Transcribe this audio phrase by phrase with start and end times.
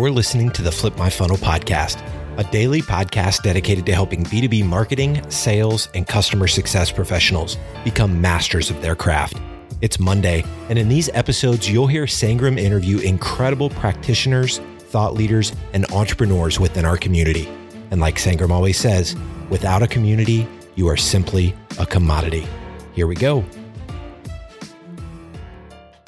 [0.00, 2.02] you're listening to the Flip My Funnel podcast,
[2.38, 8.70] a daily podcast dedicated to helping B2B marketing, sales, and customer success professionals become masters
[8.70, 9.36] of their craft.
[9.82, 15.84] It's Monday, and in these episodes, you'll hear Sangram interview incredible practitioners, thought leaders, and
[15.92, 17.46] entrepreneurs within our community.
[17.90, 19.14] And like Sangram always says,
[19.50, 22.48] without a community, you are simply a commodity.
[22.94, 23.44] Here we go.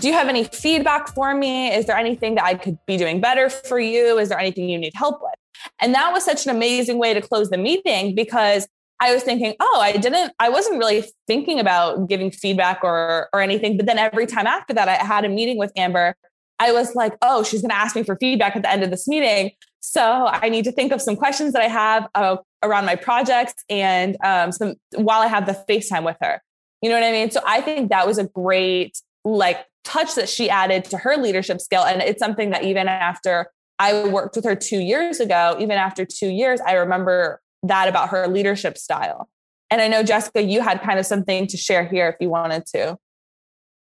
[0.02, 1.72] Do you have any feedback for me?
[1.72, 4.18] Is there anything that I could be doing better for you?
[4.18, 5.34] Is there anything you need help with?
[5.80, 8.66] And that was such an amazing way to close the meeting because
[8.98, 13.40] I was thinking, oh, I didn't, I wasn't really thinking about giving feedback or or
[13.40, 13.76] anything.
[13.76, 16.16] But then every time after that, I had a meeting with Amber.
[16.58, 18.90] I was like, oh, she's going to ask me for feedback at the end of
[18.90, 19.52] this meeting.
[19.78, 23.54] So I need to think of some questions that I have uh, around my projects
[23.70, 26.42] and um, some while I have the FaceTime with her.
[26.80, 27.30] You know what I mean?
[27.30, 31.60] So I think that was a great like touch that she added to her leadership
[31.60, 31.82] skill.
[31.84, 36.04] And it's something that even after I worked with her two years ago, even after
[36.04, 39.28] two years, I remember that about her leadership style.
[39.70, 42.66] And I know Jessica, you had kind of something to share here if you wanted
[42.66, 42.98] to.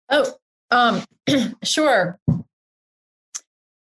[0.08, 0.34] Oh,
[0.70, 1.04] um,
[1.62, 2.18] sure.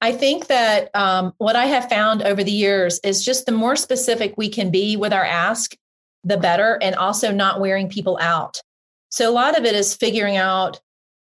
[0.01, 3.75] I think that um, what I have found over the years is just the more
[3.75, 5.75] specific we can be with our ask,
[6.23, 8.61] the better, and also not wearing people out.
[9.09, 10.79] So a lot of it is figuring out,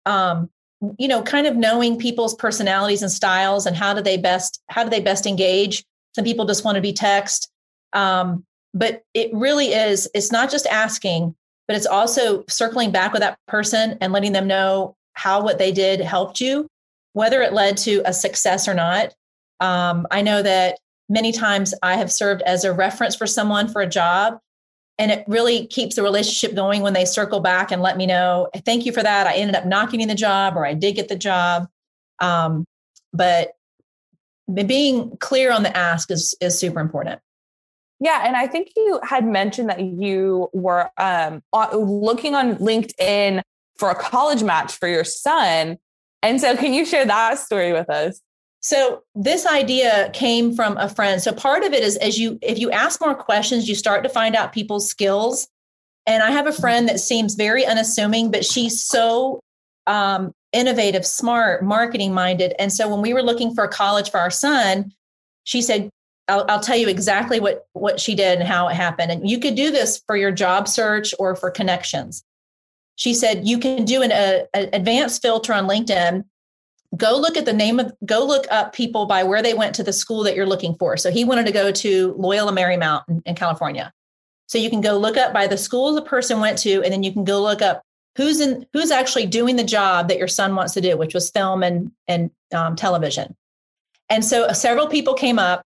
[0.05, 0.49] um,
[0.97, 4.83] you know, kind of knowing people's personalities and styles and how do they best how
[4.83, 5.83] do they best engage.
[6.15, 7.49] Some people just want to be text,
[7.93, 10.09] um, but it really is.
[10.13, 11.35] It's not just asking,
[11.67, 15.71] but it's also circling back with that person and letting them know how what they
[15.71, 16.67] did helped you
[17.13, 19.13] whether it led to a success or not.
[19.59, 23.81] Um, I know that many times I have served as a reference for someone for
[23.81, 24.39] a job.
[24.99, 28.49] And it really keeps the relationship going when they circle back and let me know,
[28.65, 29.25] thank you for that.
[29.25, 31.67] I ended up not getting the job or I did get the job.
[32.19, 32.65] Um,
[33.11, 33.53] but
[34.53, 37.21] being clear on the ask is, is super important.
[37.99, 41.41] Yeah, and I think you had mentioned that you were um,
[41.73, 43.41] looking on LinkedIn
[43.77, 45.77] for a college match for your son.
[46.21, 48.19] And so, can you share that story with us?
[48.63, 51.21] So this idea came from a friend.
[51.21, 54.09] So part of it is as you if you ask more questions, you start to
[54.09, 55.49] find out people's skills.
[56.07, 59.41] And I have a friend that seems very unassuming, but she's so
[59.85, 62.53] um, innovative, smart, marketing minded.
[62.57, 64.93] And so when we were looking for a college for our son,
[65.43, 65.89] she said,
[66.29, 69.11] I'll, I'll tell you exactly what what she did and how it happened.
[69.11, 72.23] And you could do this for your job search or for connections
[72.95, 76.23] she said you can do an a, a advanced filter on linkedin
[76.95, 79.83] go look at the name of go look up people by where they went to
[79.83, 83.21] the school that you're looking for so he wanted to go to loyola marymount in,
[83.25, 83.91] in california
[84.47, 87.03] so you can go look up by the school the person went to and then
[87.03, 87.81] you can go look up
[88.15, 91.29] who's in who's actually doing the job that your son wants to do which was
[91.31, 93.35] film and and um, television
[94.09, 95.63] and so several people came up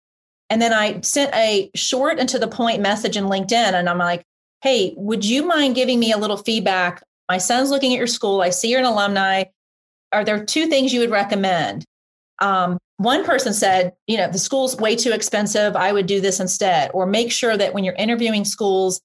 [0.50, 3.98] and then i sent a short and to the point message in linkedin and i'm
[3.98, 4.24] like
[4.62, 8.42] hey would you mind giving me a little feedback my son's looking at your school.
[8.42, 9.46] I see you're an alumni.
[10.12, 11.86] Are there two things you would recommend?
[12.40, 15.76] Um, one person said, you know, the school's way too expensive.
[15.76, 16.92] I would do this instead.
[16.94, 19.02] Or make sure that when you're interviewing schools,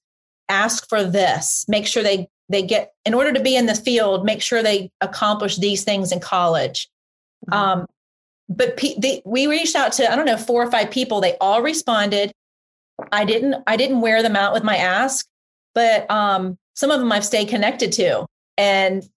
[0.49, 1.65] ask for this.
[1.67, 4.25] Make sure they they get in order to be in the field.
[4.25, 6.89] Make sure they accomplish these things in college.
[7.49, 7.53] Mm-hmm.
[7.53, 7.87] Um,
[8.49, 11.21] but they, we reached out to I don't know four or five people.
[11.21, 12.31] They all responded.
[13.11, 15.25] I didn't I didn't wear them out with my ask,
[15.73, 18.25] but um, some of them I've stayed connected to.
[18.57, 19.07] And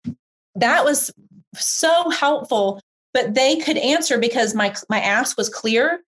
[0.55, 1.13] that was
[1.61, 2.81] so helpful.
[3.15, 6.03] But they could answer because my my ask was clear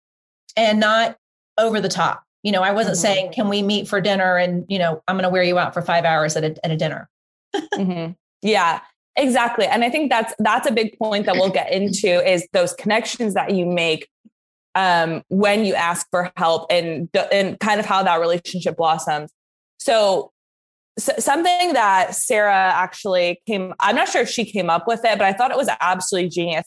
[0.56, 1.18] and not
[1.58, 2.24] over the top.
[2.44, 3.02] You know, I wasn't mm-hmm.
[3.02, 5.74] saying, "Can we meet for dinner?" And you know, I'm going to wear you out
[5.74, 7.10] for five hours at a at a dinner.
[7.56, 8.12] mm-hmm.
[8.42, 8.82] Yeah,
[9.16, 9.66] exactly.
[9.66, 13.34] And I think that's that's a big point that we'll get into is those connections
[13.34, 14.08] that you make
[14.76, 19.32] um, when you ask for help and and kind of how that relationship blossoms.
[19.80, 20.32] So
[20.98, 25.24] something that Sarah actually came, I'm not sure if she came up with it, but
[25.24, 26.66] I thought it was absolutely genius.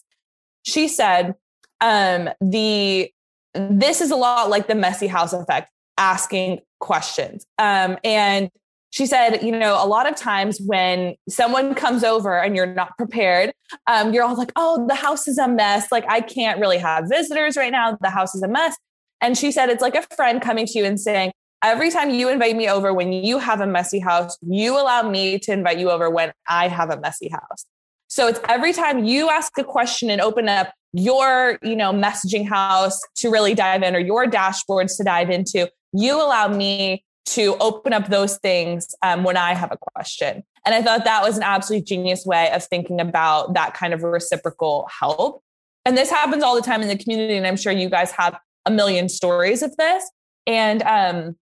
[0.63, 1.35] She said,
[1.81, 3.11] um, the
[3.55, 7.45] this is a lot like the messy house effect, asking questions.
[7.59, 8.51] Um, and
[8.91, 12.97] she said, you know, a lot of times when someone comes over and you're not
[12.97, 13.53] prepared,
[13.87, 15.91] um, you're all like, oh, the house is a mess.
[15.93, 17.97] Like, I can't really have visitors right now.
[18.01, 18.77] The house is a mess.
[19.21, 22.29] And she said, it's like a friend coming to you and saying, every time you
[22.29, 25.91] invite me over when you have a messy house, you allow me to invite you
[25.91, 27.67] over when I have a messy house.
[28.09, 32.49] So it's every time you ask a question and open up your, you know, messaging
[32.49, 37.57] house to really dive in or your dashboards to dive into, you allow me to
[37.61, 40.43] open up those things um, when I have a question.
[40.67, 44.03] And I thought that was an absolutely genius way of thinking about that kind of
[44.03, 45.43] reciprocal help.
[45.85, 48.39] and this happens all the time in the community, and I'm sure you guys have
[48.67, 50.05] a million stories of this.
[50.47, 51.37] And um,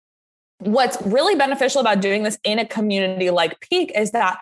[0.58, 4.40] what's really beneficial about doing this in a community like Peak is that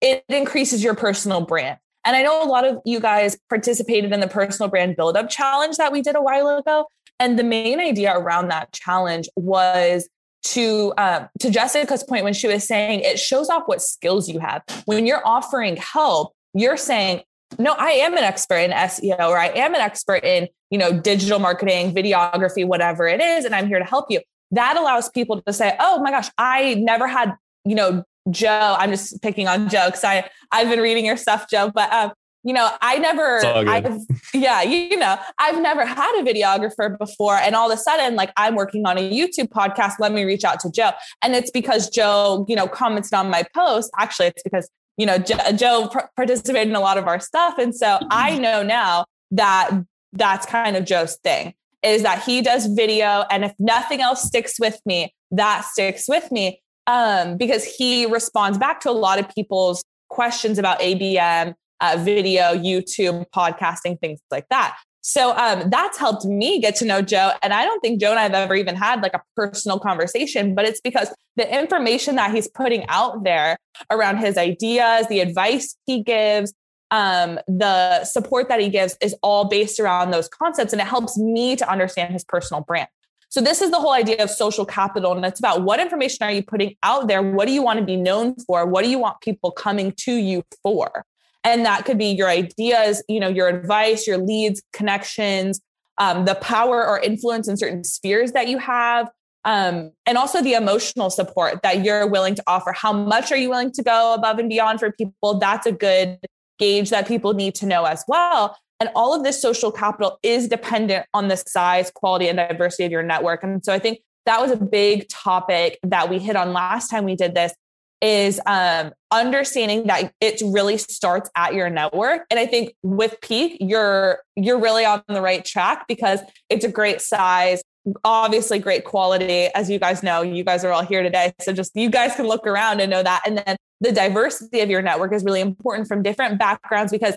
[0.00, 1.78] it increases your personal brand.
[2.04, 5.76] And I know a lot of you guys participated in the personal brand buildup challenge
[5.76, 6.86] that we did a while ago.
[7.20, 10.08] And the main idea around that challenge was
[10.44, 14.38] to uh, to Jessica's point when she was saying it shows off what skills you
[14.38, 14.62] have.
[14.84, 17.22] When you're offering help, you're saying,
[17.58, 20.92] "No, I am an expert in SEO, or I am an expert in you know
[20.98, 24.20] digital marketing, videography, whatever it is, and I'm here to help you."
[24.52, 27.34] That allows people to say, "Oh my gosh, I never had
[27.64, 31.50] you know Joe." I'm just picking on Joe because I I've been reading your stuff,
[31.50, 32.12] Joe, but um,
[32.44, 34.00] you know, I never, I've,
[34.32, 37.34] yeah, you know, I've never had a videographer before.
[37.34, 39.94] And all of a sudden, like I'm working on a YouTube podcast.
[39.98, 40.92] Let me reach out to Joe.
[41.22, 43.90] And it's because Joe, you know, commented on my post.
[43.98, 47.58] Actually, it's because, you know, Joe participated in a lot of our stuff.
[47.58, 49.70] And so I know now that
[50.12, 53.24] that's kind of Joe's thing is that he does video.
[53.30, 56.60] And if nothing else sticks with me, that sticks with me.
[56.86, 62.54] Um, because he responds back to a lot of people's questions about ABM uh, video,
[62.54, 64.76] YouTube, podcasting, things like that.
[65.00, 67.32] So um, that's helped me get to know Joe.
[67.42, 70.54] And I don't think Joe and I have ever even had like a personal conversation,
[70.54, 73.56] but it's because the information that he's putting out there
[73.90, 76.52] around his ideas, the advice he gives,
[76.90, 80.72] um, the support that he gives is all based around those concepts.
[80.72, 82.88] And it helps me to understand his personal brand.
[83.30, 85.12] So this is the whole idea of social capital.
[85.12, 87.22] And it's about what information are you putting out there?
[87.22, 88.64] What do you want to be known for?
[88.64, 91.04] What do you want people coming to you for?
[91.44, 95.60] And that could be your ideas, you know, your advice, your leads, connections,
[95.98, 99.10] um, the power or influence in certain spheres that you have,
[99.44, 102.72] um, and also the emotional support that you're willing to offer.
[102.72, 105.38] How much are you willing to go above and beyond for people?
[105.38, 106.18] That's a good
[106.58, 108.56] gauge that people need to know as well.
[108.80, 112.92] And all of this social capital is dependent on the size, quality, and diversity of
[112.92, 113.42] your network.
[113.42, 117.04] And so I think that was a big topic that we hit on last time
[117.04, 117.54] we did this
[118.00, 122.22] is um, understanding that it really starts at your network.
[122.30, 126.70] And I think with Peak, you're you're really on the right track because it's a
[126.70, 127.62] great size,
[128.04, 129.48] obviously great quality.
[129.54, 132.26] As you guys know, you guys are all here today, so just you guys can
[132.26, 133.22] look around and know that.
[133.26, 137.16] And then the diversity of your network is really important from different backgrounds because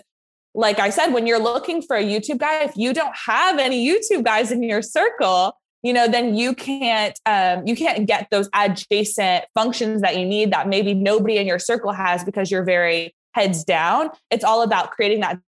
[0.54, 3.86] like I said, when you're looking for a YouTube guy, if you don't have any
[3.86, 8.48] YouTube guys in your circle, you know then you can't um, you can't get those
[8.54, 13.14] adjacent functions that you need that maybe nobody in your circle has because you're very
[13.34, 15.38] heads down it's all about creating that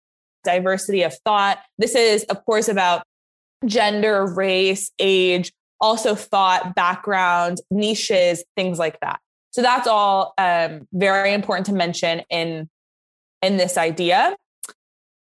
[0.44, 3.04] diversity of thought this is of course about
[3.66, 9.20] gender race age also thought background niches things like that
[9.50, 12.68] so that's all um, very important to mention in
[13.42, 14.34] in this idea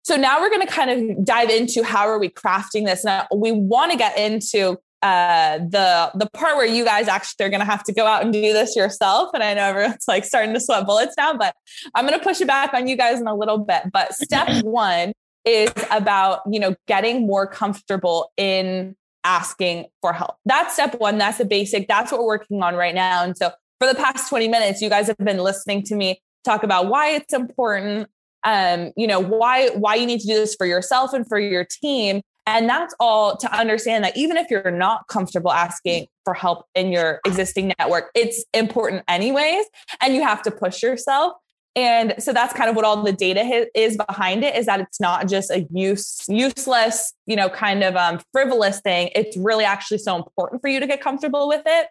[0.05, 3.05] so now we're going to kind of dive into how are we crafting this.
[3.05, 7.49] Now we want to get into uh, the the part where you guys actually are
[7.49, 9.31] going to have to go out and do this yourself.
[9.32, 11.55] And I know everyone's like starting to sweat bullets now, but
[11.94, 13.85] I'm going to push it back on you guys in a little bit.
[13.93, 20.37] But step one is about you know getting more comfortable in asking for help.
[20.44, 21.19] That's step one.
[21.19, 21.88] That's a basic.
[21.88, 23.25] That's what we're working on right now.
[23.25, 23.50] And so
[23.81, 27.08] for the past 20 minutes, you guys have been listening to me talk about why
[27.08, 28.08] it's important
[28.44, 31.64] um, you know, why why you need to do this for yourself and for your
[31.64, 32.20] team.
[32.46, 36.93] And that's all to understand that even if you're not comfortable asking for help in
[36.93, 39.65] your existing network, it's important anyways.
[40.03, 41.32] And you have to push yourself.
[41.76, 45.00] And so that's kind of what all the data is behind it is that it's
[45.00, 49.10] not just a use useless, you know, kind of um, frivolous thing.
[49.14, 51.88] It's really actually so important for you to get comfortable with it.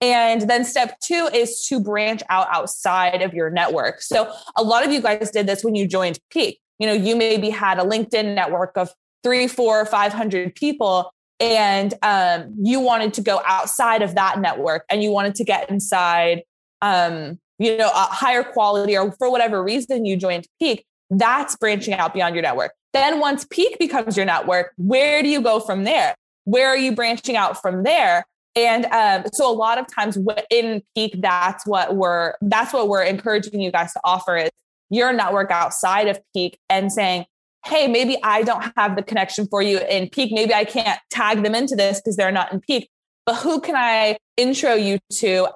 [0.00, 4.02] And then step two is to branch out outside of your network.
[4.02, 6.60] So a lot of you guys did this when you joined Peak.
[6.78, 8.90] You know, you maybe had a LinkedIn network of
[9.22, 15.02] three, four, 500 people, and um, you wanted to go outside of that network and
[15.02, 16.42] you wanted to get inside,
[16.82, 20.84] um, you know, a higher quality or for whatever reason you joined Peak.
[21.10, 22.72] That's branching out beyond your network.
[22.92, 26.14] Then once Peak becomes your network, where do you go from there?
[26.44, 28.24] Where are you branching out from there?
[28.56, 30.18] And um, so a lot of times
[30.50, 34.50] in peak, that's what we're that's what we're encouraging you guys to offer is
[34.90, 37.26] your network outside of peak and saying,
[37.64, 40.30] hey, maybe I don't have the connection for you in peak.
[40.32, 42.88] Maybe I can't tag them into this because they're not in peak.
[43.26, 45.48] But who can I intro you to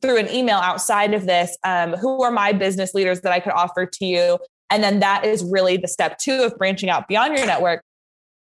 [0.00, 1.56] through an email outside of this?
[1.64, 4.38] Um, who are my business leaders that I could offer to you?
[4.70, 7.82] And then that is really the step two of branching out beyond your network.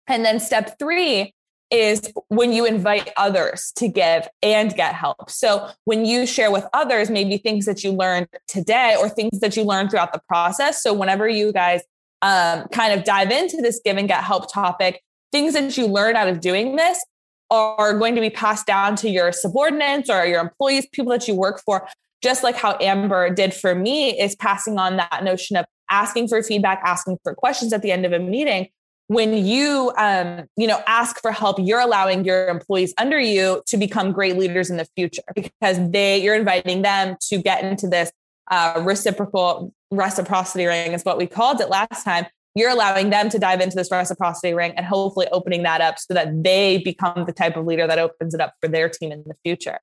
[0.06, 1.32] And then step three
[1.70, 5.30] is when you invite others to give and get help.
[5.30, 9.56] So when you share with others, maybe things that you learned today or things that
[9.56, 10.82] you learned throughout the process.
[10.82, 11.82] So whenever you guys
[12.22, 16.16] um, kind of dive into this give and get help topic, things that you learn
[16.16, 17.04] out of doing this
[17.50, 21.34] are going to be passed down to your subordinates or your employees, people that you
[21.34, 21.88] work for,
[22.22, 26.42] just like how Amber did for me, is passing on that notion of asking for
[26.42, 28.68] feedback, asking for questions at the end of a meeting.
[29.06, 33.78] When you, um, you know, ask for help, you're allowing your employees under you to
[33.78, 38.12] become great leaders in the future because they, you're inviting them to get into this
[38.50, 42.26] uh, reciprocal reciprocity ring is what we called it last time
[42.58, 46.14] you're allowing them to dive into this reciprocity ring and hopefully opening that up so
[46.14, 49.24] that they become the type of leader that opens it up for their team in
[49.26, 49.78] the future.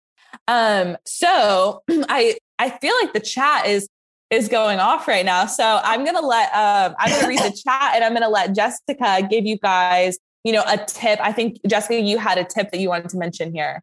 [0.47, 3.87] Um, so I I feel like the chat is
[4.29, 5.45] is going off right now.
[5.45, 9.27] So I'm gonna let um, I'm gonna read the chat and I'm gonna let Jessica
[9.29, 11.19] give you guys you know a tip.
[11.21, 13.81] I think Jessica, you had a tip that you wanted to mention here.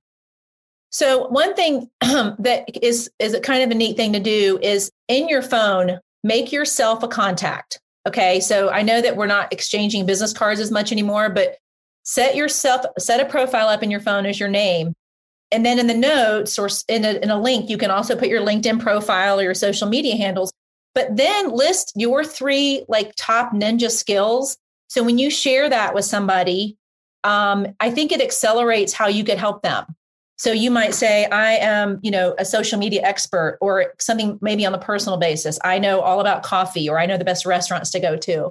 [0.90, 4.90] So one thing that is is a kind of a neat thing to do is
[5.08, 7.80] in your phone make yourself a contact.
[8.06, 8.40] Okay.
[8.40, 11.56] So I know that we're not exchanging business cards as much anymore, but
[12.02, 14.92] set yourself, set a profile up in your phone as your name.
[15.52, 18.28] And then in the notes or in a, in a link, you can also put
[18.28, 20.50] your LinkedIn profile or your social media handles,
[20.94, 24.56] but then list your three like top ninja skills.
[24.88, 26.76] So when you share that with somebody,
[27.22, 29.84] um, I think it accelerates how you could help them.
[30.42, 34.66] So you might say, I am, you know, a social media expert or something maybe
[34.66, 35.56] on the personal basis.
[35.62, 38.50] I know all about coffee or I know the best restaurants to go to.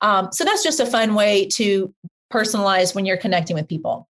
[0.00, 1.94] Um, so that's just a fun way to
[2.32, 4.08] personalize when you're connecting with people.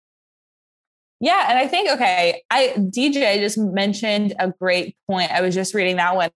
[1.20, 1.46] Yeah.
[1.48, 5.30] And I think, okay, I DJ just mentioned a great point.
[5.30, 6.30] I was just reading that one.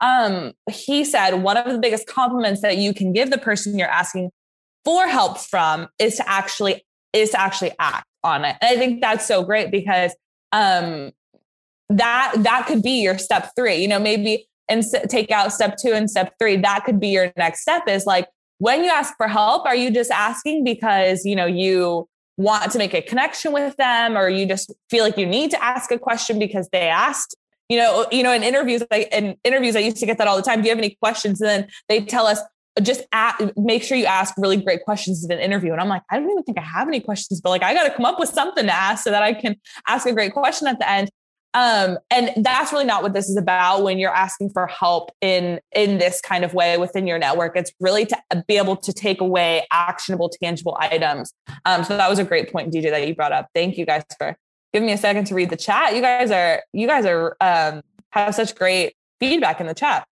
[0.00, 3.86] Um, he said one of the biggest compliments that you can give the person you're
[3.86, 4.32] asking
[4.84, 8.56] for help from is to actually is to actually act on it.
[8.60, 10.12] And I think that's so great because
[10.52, 11.12] um,
[11.88, 13.76] that that could be your step three.
[13.76, 16.56] You know, maybe and take out step two and step three.
[16.56, 17.88] That could be your next step.
[17.88, 18.28] Is like
[18.58, 22.78] when you ask for help, are you just asking because you know you want to
[22.78, 25.98] make a connection with them, or you just feel like you need to ask a
[25.98, 27.36] question because they asked?
[27.68, 30.36] You know, you know, in interviews, like in interviews, I used to get that all
[30.36, 30.60] the time.
[30.60, 31.40] Do you have any questions?
[31.40, 32.38] And then they tell us,
[32.80, 35.72] just at, make sure you ask really great questions in an interview.
[35.72, 37.84] And I'm like, I don't even think I have any questions, but like, I got
[37.84, 39.56] to come up with something to ask so that I can
[39.88, 41.10] ask a great question at the end.
[41.54, 45.60] Um, and that's really not what this is about when you're asking for help in
[45.76, 47.56] in this kind of way within your network.
[47.56, 48.16] It's really to
[48.48, 51.34] be able to take away actionable, tangible items.
[51.66, 53.48] Um, so that was a great point, DJ, that you brought up.
[53.54, 54.34] Thank you guys for
[54.72, 55.94] giving me a second to read the chat.
[55.94, 60.06] You guys are you guys are um, have such great feedback in the chat.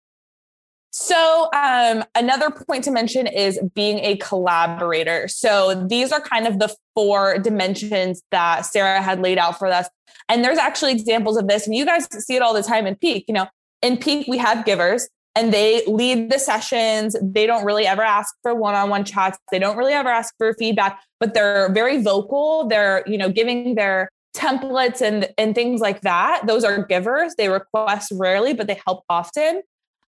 [0.92, 5.28] So, um, another point to mention is being a collaborator.
[5.28, 9.88] So, these are kind of the four dimensions that Sarah had laid out for us.
[10.28, 12.96] And there's actually examples of this, and you guys see it all the time in
[12.96, 13.24] Peak.
[13.28, 13.46] You know,
[13.82, 17.14] in Peak, we have givers and they lead the sessions.
[17.22, 20.34] They don't really ever ask for one on one chats, they don't really ever ask
[20.38, 22.66] for feedback, but they're very vocal.
[22.68, 27.48] They're, you know, giving their templates and and things like that those are givers they
[27.48, 29.60] request rarely but they help often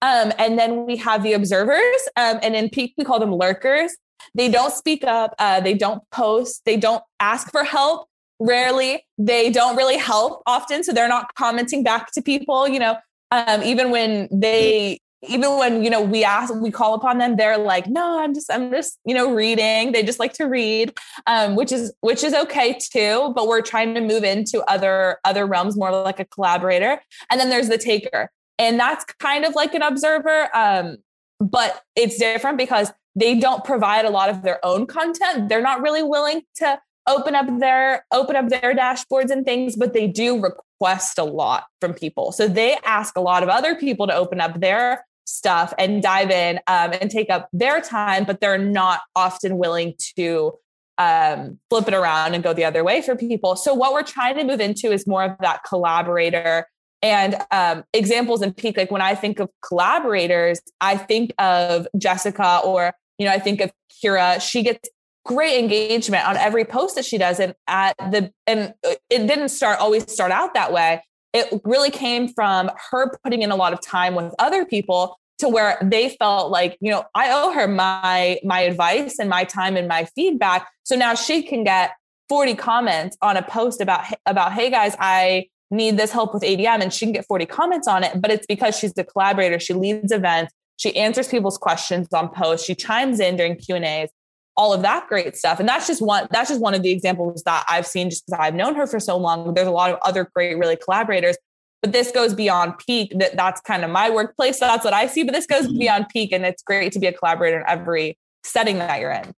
[0.03, 3.93] um, and then we have the observers, um, and in peak we call them lurkers.
[4.35, 8.09] They don't speak up, uh, they don't post, they don't ask for help.
[8.39, 12.67] Rarely, they don't really help often, so they're not commenting back to people.
[12.67, 12.97] You know,
[13.31, 17.59] um, even when they, even when you know we ask, we call upon them, they're
[17.59, 20.95] like, "No, I'm just, I'm just, you know, reading." They just like to read,
[21.27, 23.31] um, which is which is okay too.
[23.37, 26.99] But we're trying to move into other other realms, more like a collaborator.
[27.31, 28.31] And then there's the taker
[28.61, 30.99] and that's kind of like an observer um,
[31.41, 35.49] but it's different because they don't provide a lot of their own content.
[35.49, 39.95] They're not really willing to open up their open up their dashboards and things but
[39.95, 42.31] they do request a lot from people.
[42.31, 46.31] So they ask a lot of other people to open up their stuff and dive
[46.31, 50.53] in um, and take up their time but they're not often willing to
[50.99, 53.57] um, flip it around and go the other way for people.
[53.57, 56.69] So what we're trying to move into is more of that collaborator
[57.03, 62.61] and um, examples in peak, like when I think of collaborators, I think of Jessica
[62.65, 63.71] or, you know, I think of
[64.03, 64.41] Kira.
[64.41, 64.89] She gets
[65.25, 67.41] great engagement on every post that she does.
[67.41, 71.03] And at the, and it didn't start always start out that way.
[71.33, 75.49] It really came from her putting in a lot of time with other people to
[75.49, 79.77] where they felt like, you know, I owe her my, my advice and my time
[79.77, 80.69] and my feedback.
[80.83, 81.93] So now she can get
[82.29, 86.81] 40 comments on a post about, about, Hey guys, I, need this help with ABM
[86.81, 89.61] and she can get 40 comments on it, but it's because she's the collaborator.
[89.61, 90.53] She leads events.
[90.77, 92.67] She answers people's questions on posts.
[92.67, 94.09] She chimes in during Q and A's,
[94.57, 95.61] all of that great stuff.
[95.61, 98.41] And that's just one, that's just one of the examples that I've seen just because
[98.41, 99.55] I've known her for so long.
[99.55, 101.37] There's a lot of other great, really collaborators.
[101.83, 103.13] but this goes beyond peak.
[103.19, 104.59] That that's kind of my workplace.
[104.59, 105.23] So that's what I see.
[105.23, 105.79] But this goes mm-hmm.
[105.79, 109.33] beyond peak, and it's great to be a collaborator in every setting that you're in.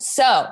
[0.00, 0.48] So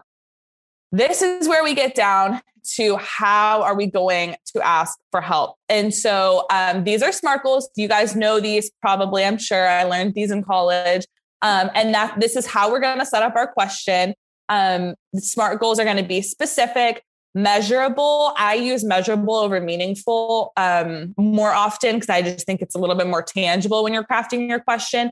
[0.93, 2.41] this is where we get down
[2.77, 5.57] to how are we going to ask for help.
[5.69, 7.69] And so um, these are SMART goals.
[7.77, 9.25] You guys know these probably.
[9.25, 11.05] I'm sure I learned these in college.
[11.43, 14.15] Um, and that this is how we're going to set up our question.
[14.49, 18.33] Um, SMART goals are going to be specific, measurable.
[18.37, 22.97] I use measurable over meaningful um, more often because I just think it's a little
[22.97, 25.11] bit more tangible when you're crafting your question.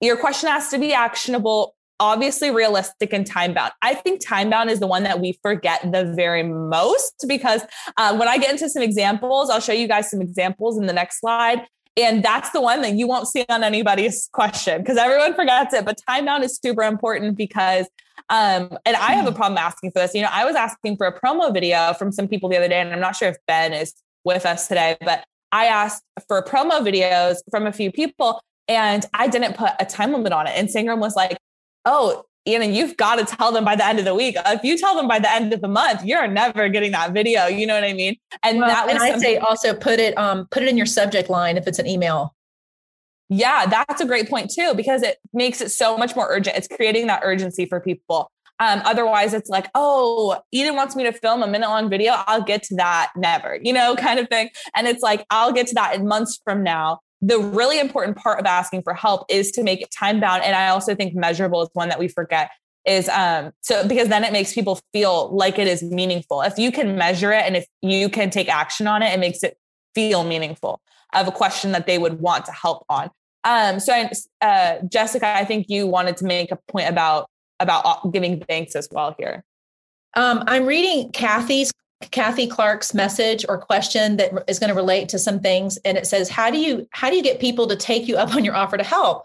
[0.00, 3.72] Your question has to be actionable, obviously realistic and time bound.
[3.82, 7.62] I think time bound is the one that we forget the very most because
[7.96, 10.92] uh, when I get into some examples, I'll show you guys some examples in the
[10.92, 11.66] next slide.
[11.96, 15.84] And that's the one that you won't see on anybody's question because everyone forgets it.
[15.84, 17.86] But time bound is super important because
[18.28, 20.14] um, and I have a problem asking for this.
[20.14, 22.80] You know, I was asking for a promo video from some people the other day,
[22.80, 23.92] and I'm not sure if Ben is
[24.24, 29.26] with us today, but I asked for promo videos from a few people and I
[29.26, 30.52] didn't put a time limit on it.
[30.56, 31.36] And Sangram was like,
[31.84, 34.36] oh, Anna, you've got to tell them by the end of the week.
[34.46, 37.46] If you tell them by the end of the month, you're never getting that video.
[37.46, 38.16] You know what I mean?
[38.42, 40.86] And well, that was and I say also put it um put it in your
[40.86, 42.34] subject line if it's an email.
[43.28, 46.56] Yeah, that's a great point too, because it makes it so much more urgent.
[46.56, 48.30] It's creating that urgency for people.
[48.58, 52.14] Um, otherwise, it's like, oh, Eden wants me to film a minute long video.
[52.26, 54.50] I'll get to that never, you know, kind of thing.
[54.74, 57.00] And it's like, I'll get to that in months from now.
[57.22, 60.42] The really important part of asking for help is to make it time bound.
[60.42, 62.50] And I also think measurable is one that we forget
[62.86, 66.40] is um so because then it makes people feel like it is meaningful.
[66.40, 69.42] If you can measure it and if you can take action on it, it makes
[69.42, 69.58] it
[69.94, 70.80] feel meaningful
[71.12, 73.10] of a question that they would want to help on.
[73.44, 74.10] Um, so, I,
[74.40, 78.88] uh, Jessica, I think you wanted to make a point about about giving thanks as
[78.90, 79.44] well here.
[80.14, 81.72] Um, I'm reading Kathy's
[82.10, 86.06] Kathy Clark's message or question that is going to relate to some things, and it
[86.06, 88.56] says, "How do you how do you get people to take you up on your
[88.56, 89.24] offer to help?"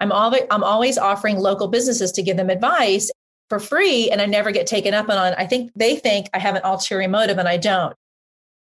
[0.00, 3.10] I'm always I'm always offering local businesses to give them advice
[3.48, 5.34] for free, and I never get taken up on.
[5.34, 7.94] I think they think I have an ulterior motive, and I don't.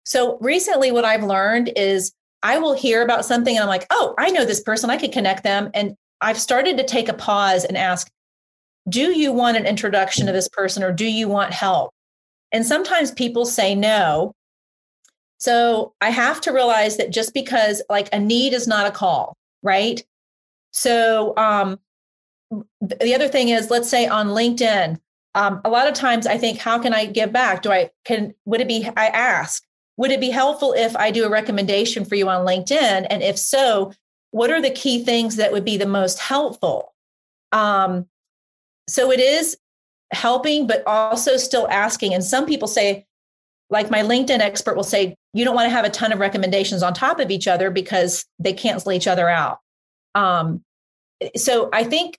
[0.04, 4.14] So recently, what I've learned is I will hear about something and I'm like, oh,
[4.18, 4.90] I know this person.
[4.90, 5.70] I could connect them.
[5.74, 8.08] And I've started to take a pause and ask,
[8.88, 11.92] do you want an introduction to this person or do you want help?
[12.52, 14.34] And sometimes people say no.
[15.38, 19.36] So I have to realize that just because like a need is not a call,
[19.62, 20.04] right?
[20.72, 21.78] So um,
[22.80, 24.98] the other thing is, let's say on LinkedIn,
[25.34, 27.62] um, a lot of times I think, how can I give back?
[27.62, 29.62] Do I can would it be I ask?
[29.96, 33.06] Would it be helpful if I do a recommendation for you on LinkedIn?
[33.08, 33.92] And if so,
[34.30, 36.94] what are the key things that would be the most helpful?
[37.52, 38.06] Um,
[38.88, 39.56] so it is
[40.12, 42.14] helping, but also still asking.
[42.14, 43.06] And some people say,
[43.70, 46.82] like my LinkedIn expert will say, you don't want to have a ton of recommendations
[46.82, 49.58] on top of each other because they cancel each other out.
[50.14, 50.62] Um,
[51.36, 52.16] so I think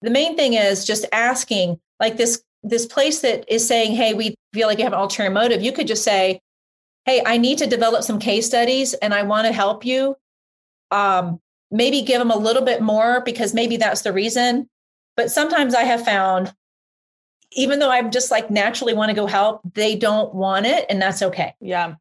[0.00, 4.34] the main thing is just asking, like this this place that is saying, hey, we
[4.52, 5.62] feel like you have an ulterior motive.
[5.62, 6.40] You could just say,
[7.06, 10.16] hey, I need to develop some case studies and I want to help you.
[10.90, 14.68] Um, maybe give them a little bit more because maybe that's the reason.
[15.16, 16.52] But sometimes I have found,
[17.52, 21.00] even though I'm just like naturally want to go help, they don't want it, and
[21.00, 21.54] that's okay.
[21.60, 21.94] Yeah.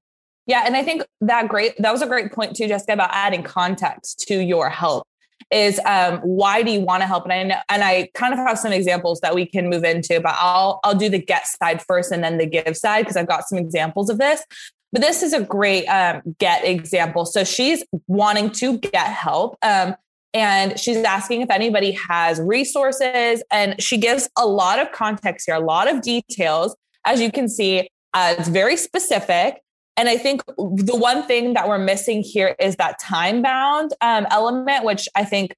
[0.46, 0.64] Yeah.
[0.66, 4.26] And I think that great, that was a great point too, Jessica, about adding context
[4.28, 5.06] to your help
[5.52, 7.24] is um, why do you want to help?
[7.24, 10.20] And I know, and I kind of have some examples that we can move into,
[10.20, 13.28] but I'll I'll do the get side first and then the give side because I've
[13.28, 14.44] got some examples of this.
[14.92, 17.26] But this is a great um, get example.
[17.26, 19.58] So she's wanting to get help.
[19.62, 19.96] Um,
[20.34, 23.44] and she's asking if anybody has resources.
[23.52, 26.76] And she gives a lot of context here, a lot of details.
[27.06, 29.62] As you can see, uh, it's very specific.
[29.98, 34.28] And I think the one thing that we're missing here is that time bound um,
[34.30, 35.54] element, which I think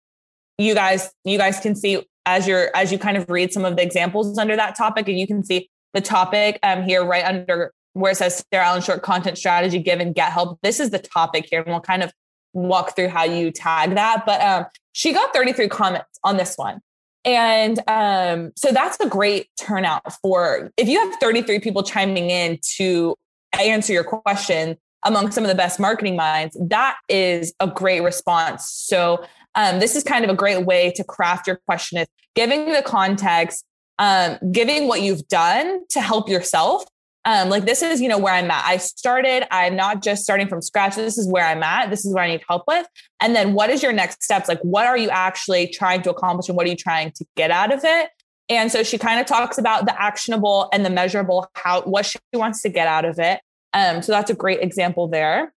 [0.58, 3.76] you guys you guys can see as you're as you kind of read some of
[3.76, 7.72] the examples under that topic, and you can see the topic um, here right under
[7.94, 10.60] where it says Sarah Allen Short content strategy, give and get help.
[10.64, 12.12] This is the topic here, and we'll kind of
[12.54, 14.24] walk through how you tag that.
[14.26, 16.82] But um, she got 33 comments on this one.
[17.24, 22.60] And um, so that's a great turnout for if you have 33 people chiming in
[22.78, 23.16] to
[23.60, 28.70] answer your question among some of the best marketing minds, that is a great response.
[28.70, 29.24] So
[29.56, 32.82] um, this is kind of a great way to craft your question is giving the
[32.82, 33.66] context,
[34.00, 36.86] um, giving what you've done to help yourself
[37.26, 38.64] um, like this is you know where i'm at.
[38.66, 40.96] I started i'm not just starting from scratch.
[40.96, 41.90] This is where i'm at.
[41.90, 42.88] This is where i need help with.
[43.20, 44.48] And then what is your next steps?
[44.48, 47.52] Like what are you actually trying to accomplish and what are you trying to get
[47.52, 48.10] out of it?
[48.50, 52.20] And so she kind of talks about the actionable and the measurable how what she
[52.34, 53.40] wants to get out of it.
[53.74, 55.54] Um, so that's a great example there.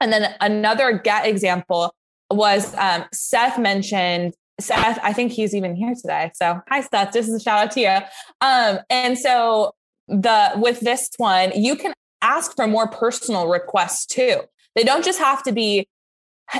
[0.00, 1.94] And then another get example
[2.30, 6.30] was um, Seth mentioned Seth, I think he's even here today.
[6.34, 7.98] So hi Seth, this is a shout out to you.
[8.40, 9.74] Um, and so
[10.08, 11.92] the with this one, you can
[12.22, 14.40] ask for more personal requests too.
[14.74, 15.86] They don't just have to be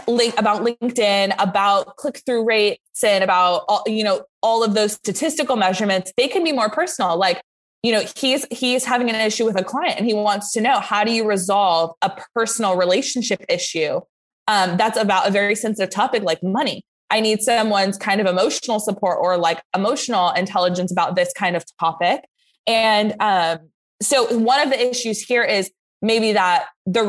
[0.08, 4.92] link about LinkedIn, about click through rates, and about all, you know all of those
[4.92, 6.12] statistical measurements.
[6.16, 7.16] They can be more personal.
[7.16, 7.40] Like
[7.82, 10.80] you know he's he's having an issue with a client, and he wants to know
[10.80, 14.00] how do you resolve a personal relationship issue
[14.48, 16.84] um, that's about a very sensitive topic like money.
[17.10, 21.64] I need someone's kind of emotional support or like emotional intelligence about this kind of
[21.78, 22.24] topic.
[22.66, 23.70] And um,
[24.02, 25.70] so one of the issues here is
[26.02, 27.02] maybe that the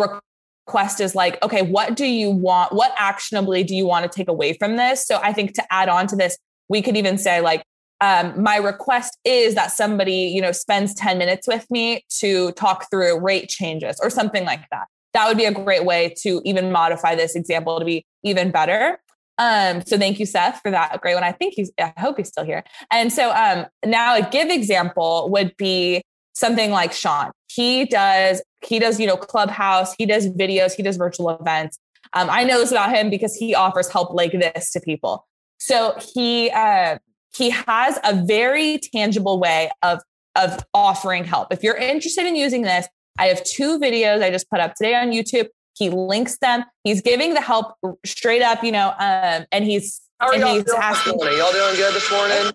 [0.68, 2.74] request is like, okay, what do you want?
[2.74, 5.06] What actionably do you want to take away from this?
[5.06, 6.38] So I think to add on to this,
[6.70, 7.64] we could even say like,
[8.00, 12.90] um, my request is that somebody, you know, spends 10 minutes with me to talk
[12.92, 14.86] through rate changes or something like that.
[15.14, 19.00] That would be a great way to even modify this example to be even better.
[19.40, 21.24] Um, so thank you, Seth, for that great one.
[21.24, 22.64] I think he's, I hope he's still here.
[22.92, 26.02] And so um, now a give example would be
[26.34, 27.32] something like Sean.
[27.52, 31.78] He does, he does, you know, clubhouse, he does videos, he does virtual events.
[32.14, 35.28] Um, I know this about him because he offers help like this to people.
[35.60, 37.00] So he uh,
[37.36, 40.02] he has a very tangible way of
[40.36, 41.52] of offering help.
[41.52, 44.96] If you're interested in using this, I have two videos I just put up today
[44.96, 45.48] on YouTube.
[45.78, 46.64] He links them.
[46.84, 50.56] He's giving the help straight up, you know, um, and he's How are and y'all
[50.56, 51.16] he's doing asking.
[51.18, 51.38] morning?
[51.38, 52.52] Y'all doing good this morning?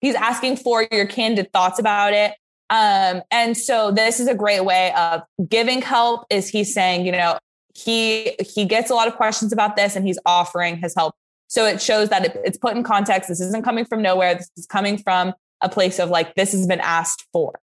[0.00, 2.34] He's asking for your candid thoughts about it.
[2.70, 6.24] Um, and so this is a great way of giving help.
[6.30, 7.38] Is he saying, you know,
[7.74, 11.14] he he gets a lot of questions about this, and he's offering his help.
[11.48, 13.28] So it shows that it, it's put in context.
[13.28, 14.34] This isn't coming from nowhere.
[14.34, 17.60] This is coming from a place of like this has been asked for.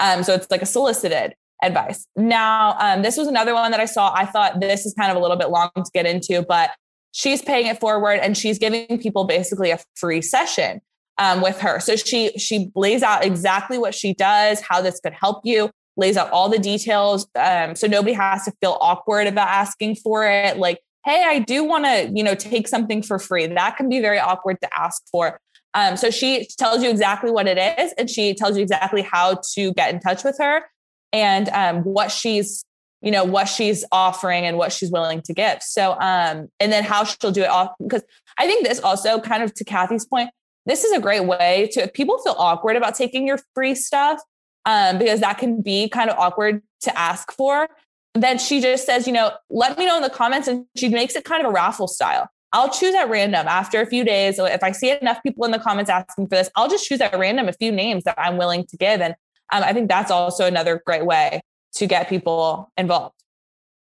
[0.00, 2.06] Um, so it's like a solicited advice.
[2.16, 4.12] Now, um, this was another one that I saw.
[4.14, 6.70] I thought this is kind of a little bit long to get into, but
[7.12, 10.80] she's paying it forward and she's giving people basically a free session
[11.18, 11.80] um, with her.
[11.80, 16.16] So she she lays out exactly what she does, how this could help you, lays
[16.16, 20.58] out all the details, um, so nobody has to feel awkward about asking for it.
[20.58, 23.46] Like, hey, I do want to, you know, take something for free.
[23.46, 25.40] That can be very awkward to ask for.
[25.74, 29.40] Um, so she tells you exactly what it is, and she tells you exactly how
[29.54, 30.62] to get in touch with her
[31.12, 32.64] and um, what she's
[33.00, 36.82] you know what she's offering and what she's willing to give so um and then
[36.82, 38.02] how she'll do it off because
[38.38, 40.30] i think this also kind of to kathy's point
[40.66, 44.20] this is a great way to if people feel awkward about taking your free stuff
[44.66, 47.68] um because that can be kind of awkward to ask for
[48.14, 51.14] then she just says you know let me know in the comments and she makes
[51.14, 54.38] it kind of a raffle style I'll choose at random after a few days.
[54.38, 57.16] If I see enough people in the comments asking for this, I'll just choose at
[57.18, 59.00] random a few names that I'm willing to give.
[59.00, 59.14] And
[59.52, 61.40] um, I think that's also another great way
[61.74, 63.14] to get people involved.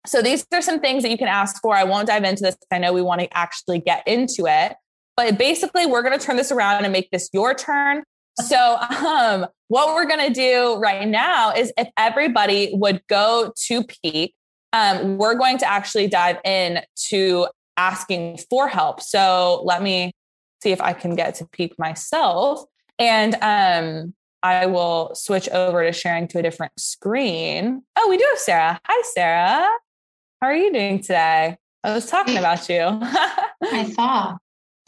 [0.06, 1.76] So these are some things that you can ask for.
[1.76, 2.56] I won't dive into this.
[2.70, 4.74] I know we want to actually get into it,
[5.16, 8.02] but basically we're going to turn this around and make this your turn.
[8.40, 13.84] So um, what we're going to do right now is if everybody would go to
[13.84, 14.34] Peak,
[14.72, 19.00] um, we're going to actually dive in to asking for help.
[19.02, 20.12] So let me
[20.62, 22.64] see if I can get to Peak myself.
[22.98, 27.82] And um, I will switch over to sharing to a different screen.
[27.96, 28.80] Oh, we do have Sarah.
[28.84, 29.68] Hi, Sarah.
[30.40, 31.56] How are you doing today?
[31.84, 32.80] I was talking about you.
[32.80, 34.36] I saw.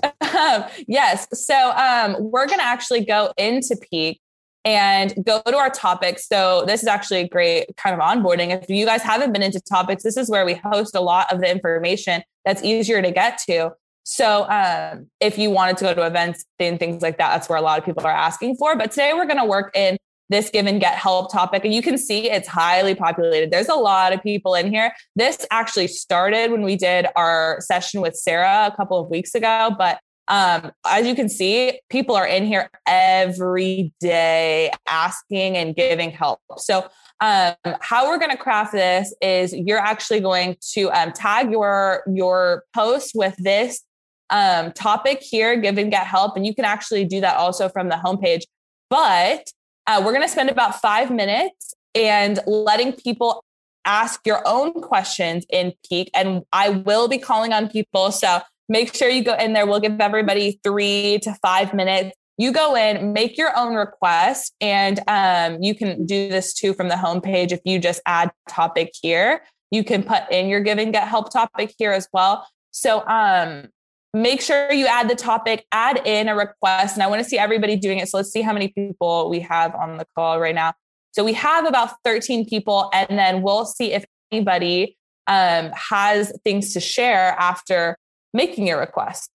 [0.02, 1.28] um, yes.
[1.32, 4.20] So um, we're going to actually go into Peak
[4.64, 6.26] and go to our topics.
[6.26, 8.50] So this is actually a great kind of onboarding.
[8.50, 11.40] If you guys haven't been into topics, this is where we host a lot of
[11.40, 13.72] the information that's easier to get to.
[14.04, 17.58] So um, if you wanted to go to events and things like that, that's where
[17.58, 18.76] a lot of people are asking for.
[18.76, 19.96] But today we're going to work in
[20.28, 21.64] this give and get help topic.
[21.64, 23.50] And you can see it's highly populated.
[23.50, 24.92] There's a lot of people in here.
[25.16, 29.74] This actually started when we did our session with Sarah a couple of weeks ago.
[29.76, 36.10] But um, as you can see, people are in here every day asking and giving
[36.10, 36.40] help.
[36.56, 36.88] So
[37.20, 42.02] um, how we're going to craft this is you're actually going to um, tag your
[42.06, 43.82] your post with this
[44.30, 46.36] um, topic here, give and get help.
[46.36, 48.42] And you can actually do that also from the homepage.
[48.90, 49.50] But
[49.86, 53.44] uh, we're going to spend about five minutes and letting people
[53.84, 56.10] ask your own questions in peak.
[56.14, 58.10] And I will be calling on people.
[58.12, 59.66] So make sure you go in there.
[59.66, 62.16] We'll give everybody three to five minutes.
[62.36, 66.88] You go in, make your own request, and um, you can do this too from
[66.88, 67.52] the homepage.
[67.52, 71.32] If you just add topic here, you can put in your give and get help
[71.32, 72.44] topic here as well.
[72.72, 73.68] So um,
[74.14, 76.96] make sure you add the topic, add in a request.
[76.96, 78.08] And I want to see everybody doing it.
[78.08, 80.72] So let's see how many people we have on the call right now.
[81.12, 84.96] So we have about 13 people, and then we'll see if anybody
[85.26, 87.98] um, has things to share after
[88.32, 89.30] making your request.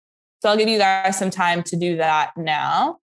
[0.41, 2.99] So I'll give you guys some time to do that now.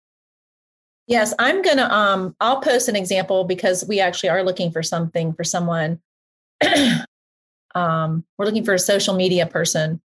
[1.08, 5.32] Yes, I'm gonna um I'll post an example because we actually are looking for something
[5.35, 6.00] for someone.
[7.74, 10.00] um we're looking for a social media person.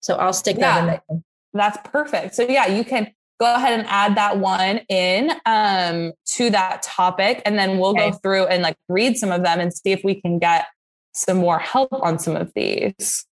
[0.00, 1.22] So I'll stick that in there.
[1.52, 2.34] That's perfect.
[2.34, 7.42] So yeah, you can go ahead and add that one in um, to that topic,
[7.44, 8.10] and then we'll okay.
[8.10, 10.66] go through and like read some of them and see if we can get
[11.14, 13.26] some more help on some of these.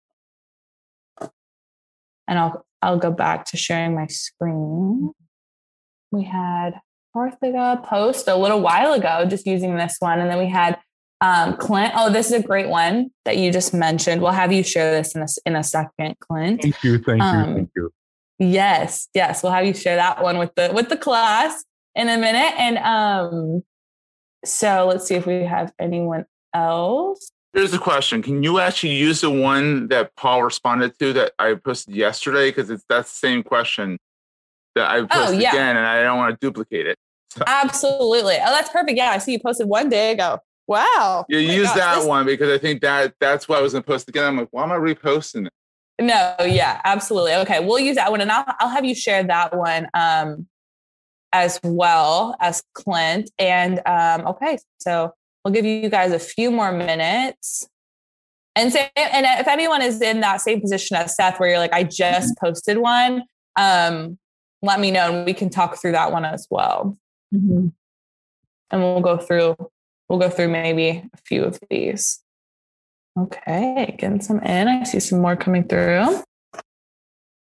[2.27, 5.11] And I'll I'll go back to sharing my screen.
[6.11, 6.79] We had
[7.15, 10.77] Orthiga post a little while ago, just using this one, and then we had
[11.21, 11.93] um, Clint.
[11.95, 14.21] Oh, this is a great one that you just mentioned.
[14.21, 16.61] We'll have you share this in a in a second, Clint.
[16.61, 17.91] Thank you, thank you, um, thank you.
[18.39, 21.63] Yes, yes, we'll have you share that one with the with the class
[21.95, 22.53] in a minute.
[22.57, 23.63] And um,
[24.43, 27.31] so let's see if we have anyone else.
[27.53, 31.53] Here's a question: Can you actually use the one that Paul responded to that I
[31.53, 32.49] posted yesterday?
[32.49, 33.97] Because it's that same question
[34.75, 35.51] that I oh, posted oh, yeah.
[35.51, 36.97] again, and I don't want to duplicate it.
[37.29, 37.43] So.
[37.47, 38.35] Absolutely.
[38.35, 38.97] Oh, that's perfect.
[38.97, 40.39] Yeah, I see you posted one day ago.
[40.67, 41.25] Wow.
[41.29, 42.05] You oh use gosh, that this...
[42.05, 44.25] one because I think that that's why I was going to post again.
[44.25, 45.53] I'm like, why am I reposting it?
[46.01, 47.35] No, yeah, absolutely.
[47.35, 50.45] Okay, we'll use that one, and I'll I'll have you share that one um,
[51.31, 53.31] as well as Clint.
[53.39, 57.69] And um, okay, so we'll give you guys a few more minutes.
[58.57, 61.73] And say, and if anyone is in that same position as Seth, where you're like,
[61.73, 62.45] I just mm-hmm.
[62.45, 63.23] posted one,
[63.57, 64.17] um,
[64.61, 66.97] let me know, and we can talk through that one as well.
[67.33, 67.67] Mm-hmm.
[68.71, 69.55] And we'll go through,
[70.09, 72.21] we'll go through maybe a few of these.
[73.17, 74.67] Okay, getting some in.
[74.67, 76.21] I see some more coming through.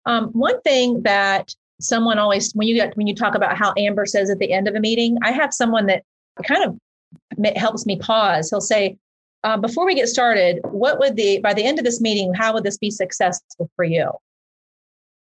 [0.07, 4.07] Um, one thing that someone always when you get when you talk about how Amber
[4.07, 6.03] says at the end of a meeting, I have someone that
[6.47, 8.51] kind of helps me pause.
[8.51, 8.97] He'll say,
[9.45, 12.53] uh, "Before we get started, what would the by the end of this meeting, how
[12.55, 14.11] would this be successful for you?"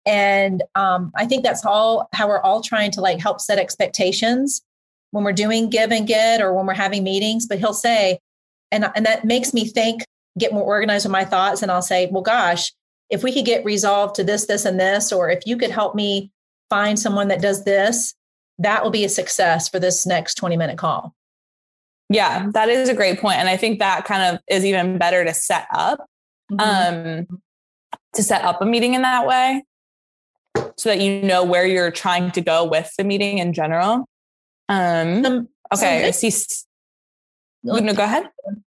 [0.07, 4.63] And um, I think that's all how we're all trying to like help set expectations
[5.11, 7.47] when we're doing give and get or when we're having meetings.
[7.47, 8.19] But he'll say,
[8.71, 10.05] and and that makes me think
[10.39, 12.73] get more organized with my thoughts and I'll say, well, gosh,
[13.11, 15.95] if we could get resolved to this, this, and this, or if you could help
[15.95, 16.31] me
[16.69, 18.15] find someone that does this,
[18.59, 21.15] that will be a success for this next 20 minute call.
[22.09, 23.39] Yeah, that is a great point.
[23.39, 26.05] And I think that kind of is even better to set up,
[26.51, 27.21] mm-hmm.
[27.31, 27.41] um,
[28.15, 29.63] to set up a meeting in that way
[30.77, 34.07] so that you know where you're trying to go with the meeting in general.
[34.71, 36.33] Um, um okay, I see.
[37.63, 38.31] No, go ahead.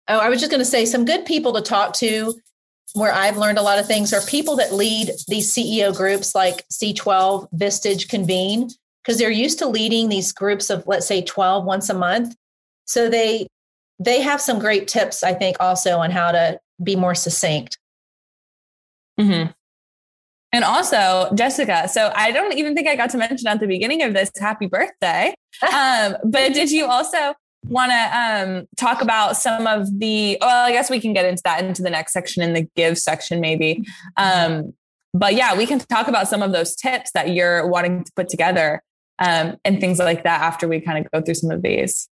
[0.09, 2.35] Oh, I was just going to say some good people to talk to
[2.95, 6.67] where I've learned a lot of things are people that lead these CEO groups like
[6.69, 8.71] C12, Vistage, Convene,
[9.03, 12.35] because they're used to leading these groups of let's say 12 once a month.
[12.87, 13.47] So they
[13.99, 17.79] they have some great tips, I think, also on how to be more succinct.
[19.21, 19.53] Mm-hmm.
[20.53, 24.03] And also, Jessica, so I don't even think I got to mention at the beginning
[24.03, 25.35] of this happy birthday.
[25.63, 27.35] Um, but did you also
[27.69, 31.43] want to um, talk about some of the well i guess we can get into
[31.45, 33.85] that into the next section in the give section maybe.
[34.17, 34.73] Um,
[35.15, 38.29] but yeah we can talk about some of those tips that you're wanting to put
[38.29, 38.83] together
[39.19, 42.09] um, and things like that after we kind of go through some of these.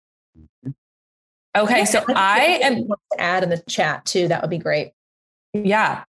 [1.56, 4.92] Okay so i am to add in the chat too that would be great.
[5.54, 6.04] Yeah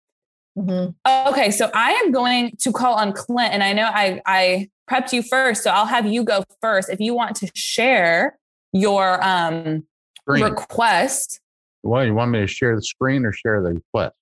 [0.56, 1.28] mm-hmm.
[1.28, 5.12] okay so i am going to call on clint and i know i i prepped
[5.12, 8.38] you first so i'll have you go first if you want to share
[8.76, 9.84] your um,
[10.26, 11.40] request.
[11.82, 14.14] Well, you want me to share the screen or share the request?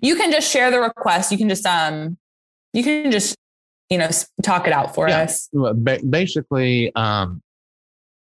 [0.00, 1.32] You can just share the request.
[1.32, 2.16] You can just um,
[2.72, 3.36] you can just
[3.90, 4.08] you know
[4.42, 5.22] talk it out for yeah.
[5.22, 5.48] us.
[6.08, 7.42] Basically, um,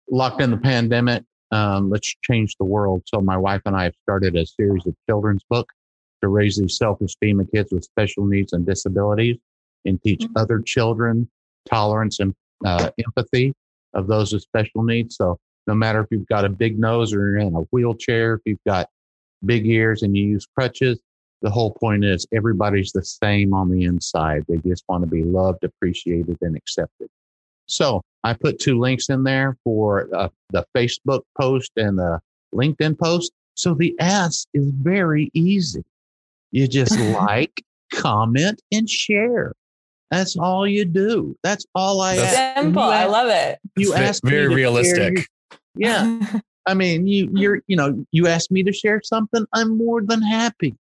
[0.10, 1.24] locked in the pandemic.
[1.52, 3.04] Um, let's change the world.
[3.06, 5.72] So my wife and I have started a series of children's book
[6.22, 9.38] to raise the self-esteem of kids with special needs and disabilities,
[9.86, 10.38] and teach mm-hmm.
[10.38, 11.30] other children
[11.70, 12.34] tolerance and
[12.66, 13.54] uh, empathy
[13.94, 15.16] of those with special needs.
[15.16, 18.42] So no matter if you've got a big nose or you're in a wheelchair, if
[18.46, 18.90] you've got
[19.46, 21.00] big ears and you use crutches,
[21.42, 24.44] the whole point is everybody's the same on the inside.
[24.48, 27.10] They just want to be loved, appreciated, and accepted.
[27.68, 32.20] So I put two links in there for uh, the Facebook post and the
[32.56, 33.32] LinkedIn post.
[33.56, 35.84] So the ask is very easy.
[36.52, 39.54] You just like, comment, and share.
[40.12, 41.36] That's all you do.
[41.44, 42.64] That's all I That's ask.
[42.64, 42.84] Simple.
[42.84, 43.60] Ask, I love it.
[43.76, 45.28] You ask very realistic.
[45.76, 46.40] yeah.
[46.66, 50.22] I mean, you you're you know you ask me to share something, I'm more than
[50.22, 50.76] happy.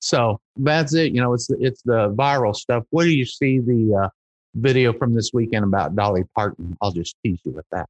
[0.00, 1.12] So that's it.
[1.12, 2.84] You know, it's the, it's the viral stuff.
[2.90, 4.08] What do you see the uh,
[4.54, 6.76] video from this weekend about Dolly Parton?
[6.80, 7.88] I'll just tease you with that.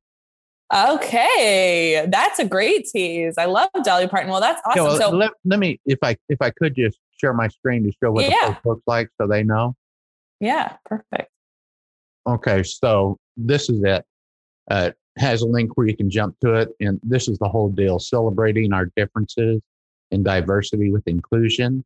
[0.72, 3.36] Okay, that's a great tease.
[3.38, 4.30] I love Dolly Parton.
[4.30, 4.76] Well, that's awesome.
[4.84, 7.82] Yeah, well, so let, let me if I if I could just share my screen
[7.84, 8.50] to show what Yeah.
[8.50, 9.74] the post looks like so they know.
[10.38, 11.30] yeah, perfect.
[12.28, 14.04] Okay, so this is it.
[14.70, 17.48] Uh, it has a link where you can jump to it, and this is the
[17.48, 19.60] whole deal: celebrating our differences
[20.12, 21.84] and diversity with inclusion.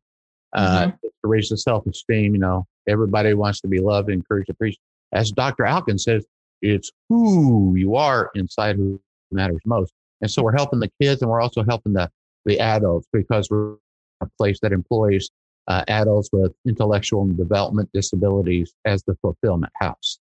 [0.53, 4.79] Uh, to raise the self-esteem, you know, everybody wants to be loved, encouraged, appreciated.
[5.11, 5.63] As Dr.
[5.65, 6.25] Alkin says,
[6.61, 8.99] it's who you are inside who
[9.31, 9.93] matters most.
[10.21, 12.09] And so we're helping the kids, and we're also helping the
[12.45, 13.75] the adults because we're
[14.21, 15.29] a place that employs
[15.67, 20.19] uh, adults with intellectual and development disabilities as the fulfillment house.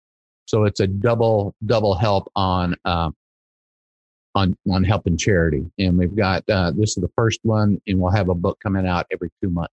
[0.46, 3.16] So it's a double double help on um,
[4.36, 5.66] on on helping charity.
[5.78, 8.88] And we've got uh, this is the first one, and we'll have a book coming
[8.88, 9.74] out every two months.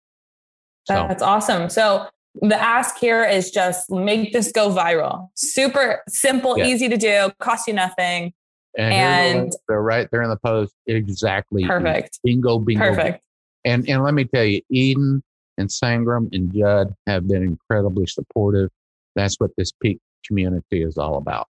[0.86, 1.70] So That's awesome.
[1.70, 5.30] So the ask here is just make this go viral.
[5.36, 6.66] Super simple, Yeah.
[6.68, 8.34] easy to do, cost you nothing.
[8.78, 10.74] and, here's the and- they're right there in the post.
[10.88, 11.66] Exactly.
[11.66, 12.20] Perfect.
[12.24, 12.88] Bingo, bingo.
[12.90, 13.24] Perfect.
[13.66, 15.22] And and let me tell you, Eden
[15.58, 18.70] and Sangram and Judd have been incredibly supportive.
[19.16, 21.48] That's what this peak community is all about.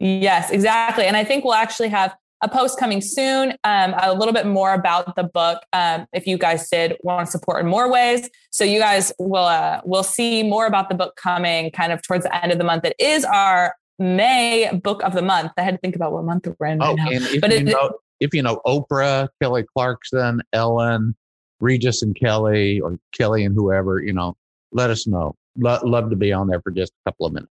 [0.00, 1.04] Yes, exactly.
[1.04, 4.72] And I think we'll actually have a post coming soon, um, a little bit more
[4.74, 5.62] about the book.
[5.72, 9.44] Um, if you guys did want to support in more ways, so you guys will
[9.44, 12.64] uh, will see more about the book coming kind of towards the end of the
[12.64, 12.84] month.
[12.84, 15.50] It is our May book of the month.
[15.58, 16.80] I had to think about what month we're in.
[16.80, 17.10] Oh, right now.
[17.10, 21.16] and if But you it- know if you know Oprah, Kelly Clarkson, Ellen,
[21.60, 24.36] Regis and Kelly, or Kelly and whoever, you know,
[24.72, 25.34] let us know.
[25.56, 27.50] Lo- love to be on there for just a couple of minutes.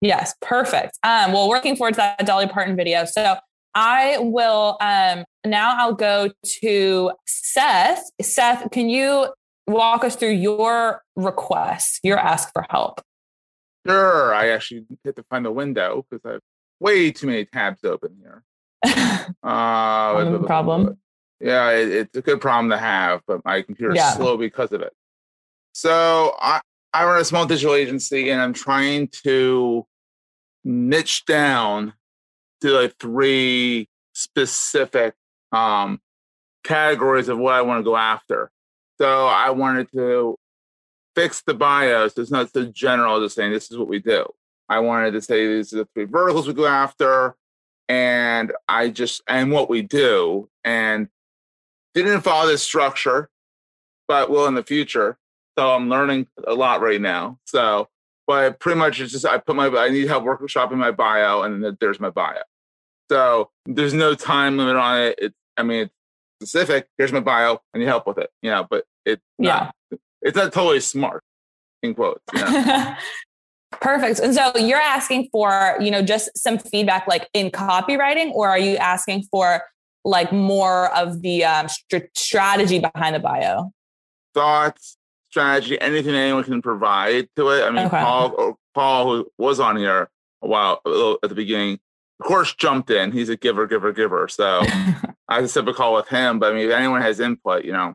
[0.00, 0.98] Yes, perfect.
[1.04, 3.04] Um, well, working forward to that Dolly Parton video.
[3.04, 3.36] So
[3.74, 6.30] I will um now I'll go
[6.62, 8.04] to Seth.
[8.20, 9.28] Seth, can you
[9.66, 13.00] walk us through your request, your ask for help?
[13.86, 14.34] Sure.
[14.34, 16.40] I actually had to find the window because I have
[16.80, 18.42] way too many tabs open here.
[19.42, 20.98] Uh, Common problem.
[21.40, 24.12] Yeah, it, it's a good problem to have, but my computer's Yeah.
[24.12, 24.92] slow because of it.
[25.72, 26.60] So I,
[26.92, 29.86] I run a small digital agency and I'm trying to
[30.64, 31.94] niche down
[32.72, 35.14] like three specific
[35.52, 36.00] um,
[36.62, 38.50] categories of what I want to go after.
[38.98, 40.36] So I wanted to
[41.14, 42.16] fix the bios.
[42.16, 44.26] It's not so general, just saying this is what we do.
[44.68, 47.36] I wanted to say these are the three verticals we go after,
[47.88, 51.08] and I just and what we do, and
[51.94, 53.28] didn't follow this structure,
[54.08, 55.18] but will in the future.
[55.58, 57.38] So I'm learning a lot right now.
[57.44, 57.88] So,
[58.26, 61.62] but pretty much it's just I put my I need help workshopping my bio, and
[61.62, 62.40] then there's my bio.
[63.10, 65.14] So there's no time limit on it.
[65.18, 65.92] It's I mean it's
[66.50, 66.88] specific.
[66.98, 67.60] Here's my bio.
[67.72, 68.30] and you help with it.
[68.42, 69.70] You know, but it's Yeah.
[69.90, 71.22] not, it's not totally smart
[71.82, 72.20] in quotes.
[72.32, 72.94] You know?
[73.80, 74.20] Perfect.
[74.20, 78.58] And so you're asking for, you know, just some feedback like in copywriting, or are
[78.58, 79.62] you asking for
[80.04, 83.72] like more of the um, str- strategy behind the bio?
[84.32, 84.96] thoughts,
[85.30, 87.62] strategy, anything anyone can provide to it.
[87.64, 88.00] I mean, Okay.
[88.00, 90.08] Paul, Paul, who was on here
[90.42, 91.78] a while a little at the beginning,
[92.20, 93.12] of course, jumped in.
[93.12, 94.28] He's a giver, giver, giver.
[94.28, 94.62] So
[95.28, 96.38] I just have a call with him.
[96.38, 97.94] But I mean, if anyone has input, you know,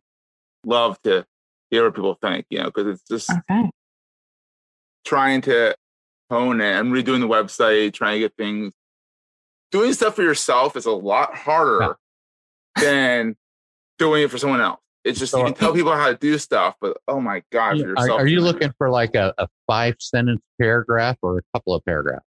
[0.65, 1.25] love to
[1.69, 2.45] hear what people think.
[2.49, 3.69] You know, because it's just okay.
[5.05, 5.75] trying to
[6.29, 6.73] hone it.
[6.73, 8.73] I'm redoing the website, trying to get things.
[9.71, 11.95] Doing stuff for yourself is a lot harder
[12.82, 13.36] than
[13.99, 14.79] doing it for someone else.
[15.03, 17.77] It's just So you can tell people how to do stuff, but oh my god,
[17.79, 18.21] for Are, yourself.
[18.21, 18.51] are you to do it.
[18.53, 22.25] looking for like a, a five sentence paragraph or a couple of paragraphs?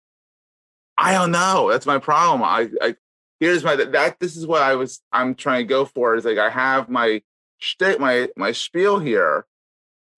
[1.02, 1.70] I don't know.
[1.72, 2.44] That's my problem.
[2.44, 2.96] I, I
[3.40, 6.38] here's my that this is what I was I'm trying to go for is like
[6.38, 7.24] I have my
[7.58, 9.48] shtick, my my spiel here,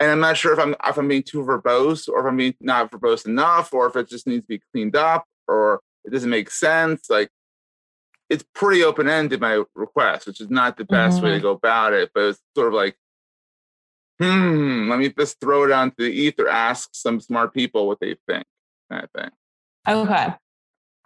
[0.01, 2.55] and I'm not sure if I'm if I'm being too verbose or if I'm being
[2.59, 6.29] not verbose enough or if it just needs to be cleaned up or it doesn't
[6.29, 7.09] make sense.
[7.09, 7.29] Like
[8.29, 11.93] it's pretty open ended my request, which is not the best way to go about
[11.93, 12.97] it, but it's sort of like.
[14.21, 14.89] Hmm.
[14.89, 16.47] Let me just throw it out into the ether.
[16.47, 18.45] Ask some smart people what they think.
[18.91, 19.31] Kind of thing.
[19.87, 20.33] Okay.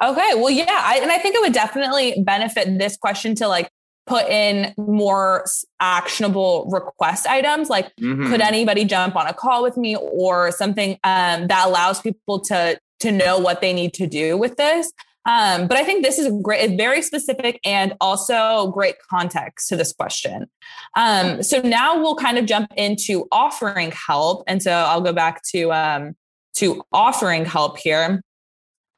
[0.03, 0.31] Okay.
[0.35, 0.65] Well, yeah.
[0.83, 3.69] I, and I think it would definitely benefit this question to like
[4.05, 5.45] put in more
[5.79, 7.69] actionable request items.
[7.69, 8.29] Like, Mhm.
[8.29, 12.79] could anybody jump on a call with me or something um, that allows people to
[12.99, 14.91] to know what they need to do with this?
[15.25, 19.75] Um, but I think this is a great, very specific and also great context to
[19.75, 20.47] this question.
[20.95, 25.41] Um, so now we'll kind of jump into offering help, and so I'll go back
[25.53, 26.15] to um,
[26.55, 28.23] to offering help here.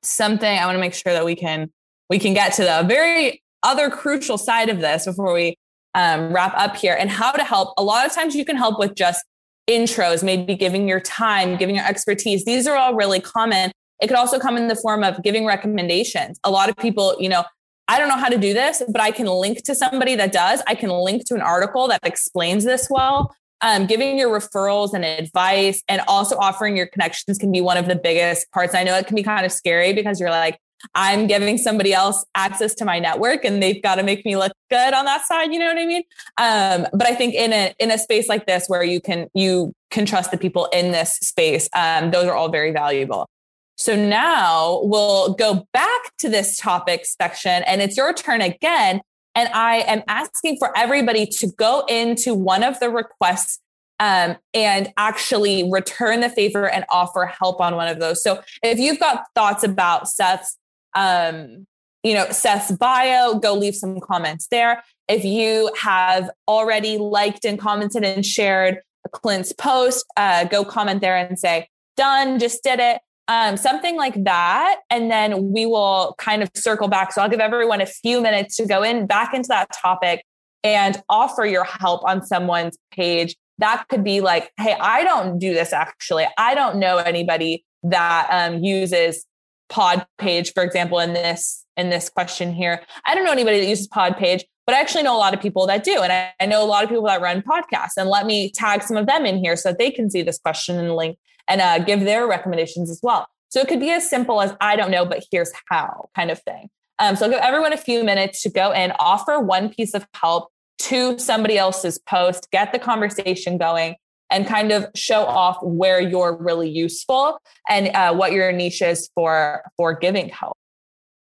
[0.03, 1.71] Something I want to make sure that we can
[2.09, 5.57] we can get to the very other crucial side of this before we
[5.95, 7.73] um, wrap up here, and how to help.
[7.77, 9.23] A lot of times you can help with just
[9.69, 12.45] intros, maybe giving your time, giving your expertise.
[12.45, 13.71] These are all really common.
[14.01, 16.39] It could also come in the form of giving recommendations.
[16.43, 17.43] A lot of people, you know,
[17.87, 20.61] I don't know how to do this, but I can link to somebody that does.
[20.67, 23.35] I can link to an article that explains this well.
[23.61, 27.87] Um, giving your referrals and advice and also offering your connections can be one of
[27.87, 28.73] the biggest parts.
[28.73, 30.59] I know it can be kind of scary because you're like,
[30.95, 34.53] I'm giving somebody else access to my network and they've got to make me look
[34.69, 35.51] good on that side.
[35.51, 36.03] You know what I mean?
[36.37, 39.73] Um, but I think in a in a space like this where you can you
[39.91, 43.27] can trust the people in this space, um, those are all very valuable.
[43.75, 49.01] So now we'll go back to this topic section and it's your turn again.
[49.35, 53.59] And I am asking for everybody to go into one of the requests
[53.99, 58.23] um, and actually return the favor and offer help on one of those.
[58.23, 60.57] So if you've got thoughts about Seth's,
[60.95, 61.67] um,
[62.03, 64.83] you know, Seth's bio, go leave some comments there.
[65.07, 68.79] If you have already liked and commented and shared
[69.11, 71.67] Clint's post, uh, go comment there and say,
[71.97, 74.81] done, just did it um, something like that.
[74.89, 77.13] And then we will kind of circle back.
[77.13, 80.25] So I'll give everyone a few minutes to go in back into that topic
[80.63, 83.35] and offer your help on someone's page.
[83.59, 86.27] That could be like, hey, I don't do this actually.
[86.37, 89.25] I don't know anybody that um, uses
[89.69, 92.81] Pod Page, for example, in this in this question here.
[93.05, 95.39] I don't know anybody that uses Pod Page, but I actually know a lot of
[95.39, 97.95] people that do, and I, I know a lot of people that run podcasts.
[97.95, 100.39] And let me tag some of them in here so that they can see this
[100.39, 101.19] question and link
[101.49, 103.27] and uh, give their recommendations as well.
[103.49, 106.39] So it could be as simple as I don't know, but here's how kind of
[106.43, 106.69] thing.
[106.99, 110.05] Um, so I'll give everyone a few minutes to go and offer one piece of
[110.13, 113.95] help to somebody else's post, get the conversation going,
[114.29, 119.09] and kind of show off where you're really useful and uh, what your niche is
[119.15, 120.55] for for giving help.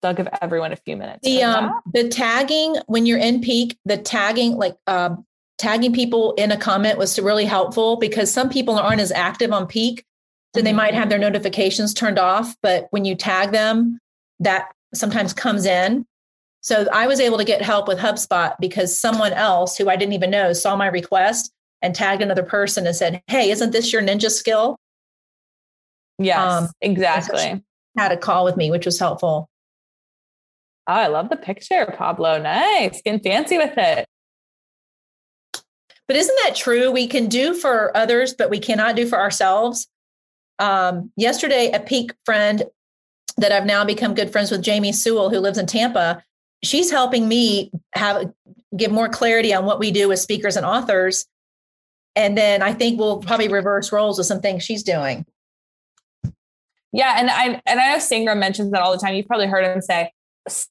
[0.03, 1.19] So I'll give everyone a few minutes.
[1.23, 5.25] The um, the tagging when you're in peak, the tagging like um,
[5.57, 9.67] tagging people in a comment was really helpful because some people aren't as active on
[9.67, 10.03] peak
[10.55, 13.99] so they might have their notifications turned off, but when you tag them,
[14.39, 16.05] that sometimes comes in.
[16.61, 20.13] So I was able to get help with HubSpot because someone else who I didn't
[20.13, 24.01] even know saw my request and tagged another person and said, Hey, isn't this your
[24.01, 24.77] ninja skill?
[26.17, 27.37] Yes, um, exactly.
[27.39, 27.61] So
[27.97, 29.47] had a call with me, which was helpful.
[30.87, 32.39] Oh, I love the picture, Pablo.
[32.39, 33.01] Nice.
[33.01, 34.07] Getting fancy with it.
[36.07, 36.89] But isn't that true?
[36.91, 39.87] We can do for others, but we cannot do for ourselves
[40.59, 42.63] um, yesterday, a peak friend
[43.37, 46.23] that I've now become good friends with, Jamie Sewell, who lives in Tampa,
[46.63, 48.31] she's helping me have
[48.75, 51.25] give more clarity on what we do with speakers and authors.
[52.15, 55.25] And then I think we'll probably reverse roles with some things she's doing.
[56.91, 59.13] Yeah, and I and I know Sangram mentions that all the time.
[59.13, 60.11] You've probably heard him say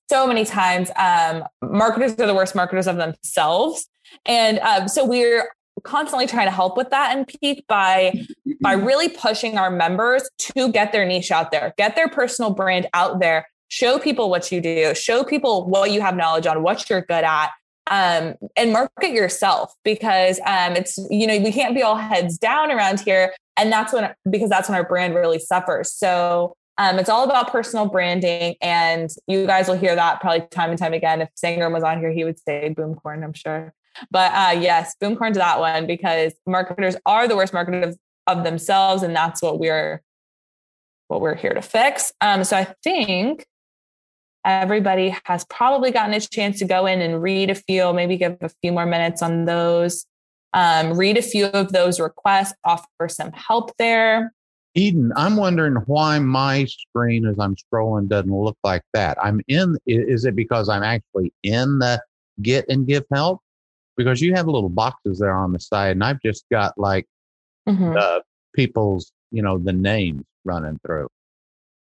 [0.09, 0.91] so many times.
[0.97, 3.87] Um, marketers are the worst marketers of themselves,
[4.25, 5.49] and um, so we're
[5.85, 8.13] constantly trying to help with that and peak by
[8.61, 12.87] by really pushing our members to get their niche out there get their personal brand
[12.95, 16.89] out there show people what you do show people what you have knowledge on what
[16.89, 17.51] you're good at
[17.89, 22.73] um, and market yourself because um, it's you know we can't be all heads down
[22.73, 25.93] around here and that's when because that's when our brand really suffers.
[25.93, 30.71] So um, it's all about personal branding and you guys will hear that probably time
[30.71, 31.23] and time again.
[31.23, 33.73] If Sangram was on here he would say boomcorn i'm sure
[34.11, 39.03] but uh, yes, boomcorn to that one because marketers are the worst marketers of themselves,
[39.03, 40.03] and that's what we're
[41.09, 42.13] what we're here to fix.
[42.21, 43.47] Um, so I think
[44.45, 48.37] everybody has probably gotten a chance to go in and read a few, maybe give
[48.41, 50.07] a few more minutes on those.
[50.53, 54.33] Um, read a few of those requests, offer some help there.
[54.75, 59.17] Eden, I'm wondering why my screen as I'm scrolling doesn't look like that.
[59.23, 62.01] I'm in, is it because I'm actually in the
[62.43, 63.41] get and give help?
[63.97, 67.07] Because you have little boxes there on the side, and I've just got like
[67.69, 67.93] mm-hmm.
[67.93, 68.23] the
[68.55, 71.09] people's, you know, the names running through.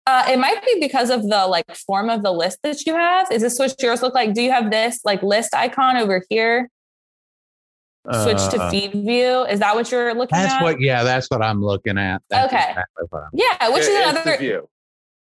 [0.06, 3.30] Uh, it might be because of the like form of the list that you have.
[3.32, 4.34] Is this what yours look like?
[4.34, 6.70] Do you have this like list icon over here?
[8.10, 9.44] Switch uh, to feed view.
[9.44, 10.60] Is that what you're looking that's at?
[10.60, 10.80] That's what.
[10.80, 12.22] Yeah, that's what I'm looking at.
[12.30, 12.70] That's okay.
[12.70, 14.70] Exactly yeah, which it, is another view.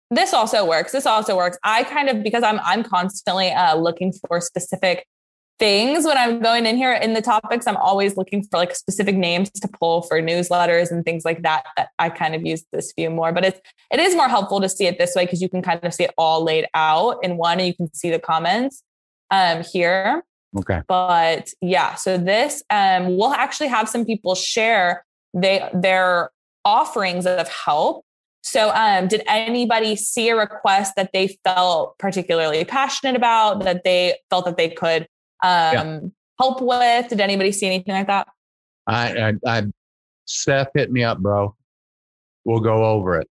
[0.09, 0.93] This also works.
[0.93, 1.57] This also works.
[1.65, 5.05] I kind of because I'm I'm constantly uh, looking for specific
[5.59, 7.67] things when I'm going in here in the topics.
[7.67, 11.63] I'm always looking for like specific names to pull for newsletters and things like that.
[11.75, 13.59] That I kind of use this view more, but it's
[13.91, 16.03] it is more helpful to see it this way because you can kind of see
[16.03, 18.83] it all laid out in one, and you can see the comments
[19.31, 20.23] um, here.
[20.57, 20.81] Okay.
[20.87, 26.31] But yeah, so this um, we'll actually have some people share they their
[26.65, 28.03] offerings of help.
[28.43, 34.17] So, um, did anybody see a request that they felt particularly passionate about that they
[34.29, 35.07] felt that they could
[35.43, 35.99] um, yeah.
[36.39, 37.09] help with?
[37.09, 38.27] Did anybody see anything like that?
[38.85, 39.63] I, I, I,
[40.25, 41.55] Seth hit me up, bro.
[42.45, 43.27] We'll go over it.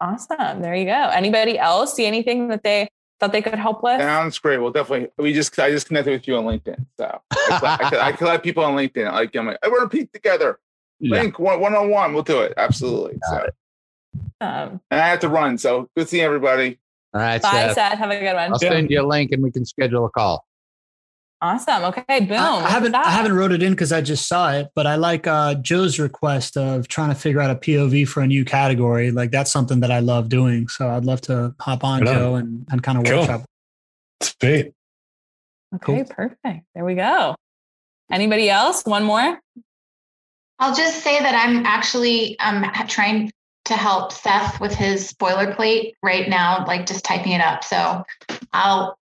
[0.00, 0.62] Awesome.
[0.62, 0.92] There you go.
[0.92, 2.88] Anybody else see anything that they
[3.20, 4.00] thought they could help with?
[4.00, 4.58] Sounds great.
[4.58, 5.08] Well, definitely.
[5.16, 8.42] We just I just connected with you on LinkedIn, so I, could- I, I could
[8.42, 9.12] people on LinkedIn.
[9.12, 10.58] Like I'm like, I want to peek together.
[10.98, 11.22] Yeah.
[11.22, 12.14] Link one one on one.
[12.14, 12.54] We'll do it.
[12.56, 13.18] Absolutely.
[13.28, 13.48] So,
[14.40, 15.58] Um, and I have to run.
[15.58, 16.78] So good seeing everybody.
[17.14, 17.74] All right, bye, Seth.
[17.74, 17.98] Seth.
[17.98, 18.52] Have a good one.
[18.52, 20.46] I'll send you a link and we can schedule a call.
[21.42, 21.82] Awesome.
[21.86, 22.20] Okay.
[22.20, 22.38] Boom.
[22.38, 22.94] I, I haven't.
[22.94, 25.98] I haven't wrote it in because I just saw it, but I like uh, Joe's
[25.98, 29.10] request of trying to figure out a POV for a new category.
[29.10, 30.68] Like that's something that I love doing.
[30.68, 32.14] So I'd love to hop on, Right on.
[32.14, 33.18] Joe, and, and kind of Cool.
[33.18, 33.44] workshop.
[34.22, 34.72] Sweet.
[35.74, 35.80] Okay.
[35.80, 36.04] Cool.
[36.04, 36.64] Perfect.
[36.76, 37.34] There we go.
[38.12, 38.84] Anybody else?
[38.84, 39.40] One more.
[40.60, 43.32] I'll just say that I'm actually um trying
[43.64, 47.64] to help Seth with his boilerplate right now, like just typing it up.
[47.64, 48.04] So
[48.52, 48.96] I'll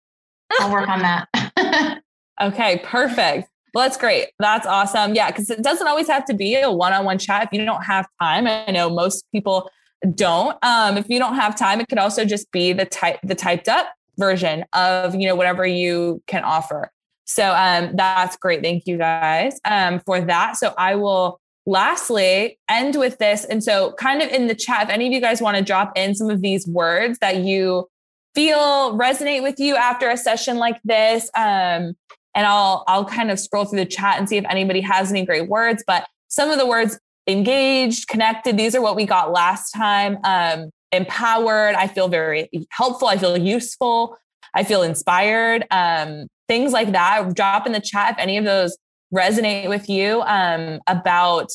[0.61, 2.01] I'll work on that.
[2.41, 3.49] Okay, perfect.
[3.75, 4.29] Well, that's great.
[4.39, 5.15] That's awesome.
[5.15, 8.07] Yeah, because it doesn't always have to be a one-on-one chat if you don't have
[8.21, 8.47] time.
[8.47, 9.71] I know most people
[10.15, 10.57] don't.
[10.63, 13.69] Um, if you don't have time, it could also just be the type the typed
[13.69, 16.91] up version of you know whatever you can offer.
[17.25, 18.63] So um, that's great.
[18.63, 20.57] Thank you guys um, for that.
[20.57, 23.45] So I will lastly end with this.
[23.45, 25.93] And so, kind of in the chat, if any of you guys want to drop
[25.97, 27.87] in some of these words that you
[28.35, 31.95] feel resonate with you after a session like this, um,
[32.39, 35.27] and I'll I'll kind of scroll through the chat and see if anybody has any
[35.27, 35.83] great words.
[35.85, 40.19] But some of the words engaged, connected, these are what we got last time.
[40.23, 43.09] Um, empowered, I feel very helpful.
[43.09, 44.17] I feel useful.
[44.55, 45.67] I feel inspired.
[45.73, 47.35] Um, things like that.
[47.35, 48.79] Drop in the chat if any of those
[49.13, 51.51] resonate with you um, about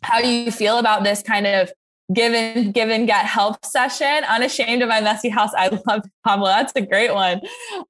[0.00, 1.70] how you feel about this kind of
[2.12, 4.24] given given get help session.
[4.28, 5.50] Unashamed of my messy house.
[5.56, 6.50] I love pamela.
[6.50, 7.40] That's a great one.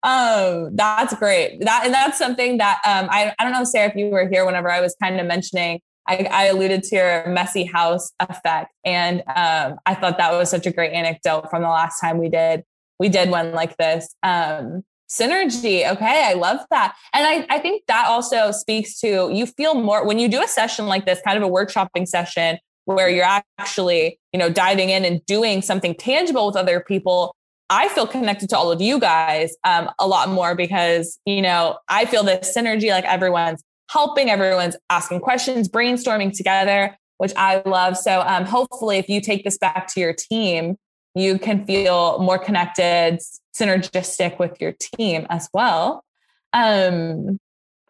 [0.03, 1.61] Um that's great.
[1.61, 4.45] That and that's something that um i, I don't know sarah if you were here
[4.45, 8.73] whenever i was kind of mentioning I, I alluded to your messy house effect.
[8.85, 12.29] And um i thought that was such a great anecdote from the last time we
[12.29, 12.65] did
[12.99, 14.15] we did one like this.
[14.23, 15.91] Um synergy.
[15.91, 16.25] Okay.
[16.27, 16.95] I love that.
[17.15, 20.49] And I, I think that also speaks to you feel more when you do a
[20.49, 22.59] session like this kind of a workshopping session
[22.95, 27.35] where you're actually you know diving in and doing something tangible with other people
[27.69, 31.79] i feel connected to all of you guys um, a lot more because you know
[31.89, 37.97] i feel this synergy like everyone's helping everyone's asking questions brainstorming together which i love.
[37.97, 40.77] So um, hopefully if you take this back to your team
[41.15, 43.19] you can feel more connected
[43.55, 46.05] synergistic with your team as well.
[46.53, 47.39] Um,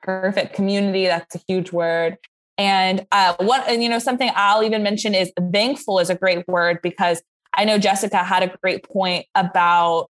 [0.02, 0.54] perfect.
[0.54, 2.16] Community that's a huge word
[2.58, 6.46] and uh, what and you know something I'll even mention is thankful is a great
[6.48, 7.22] word because
[7.54, 10.10] I know Jessica had a great point about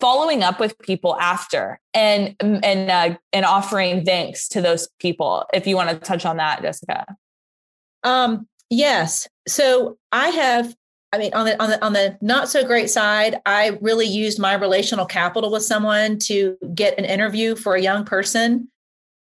[0.00, 5.44] following up with people after and and uh, and offering thanks to those people.
[5.52, 7.04] If you want to touch on that, Jessica.
[8.04, 9.28] Um, yes.
[9.46, 10.74] So I have,
[11.12, 14.38] I mean, on the on the on the not so great side, I really used
[14.38, 18.70] my relational capital with someone to get an interview for a young person,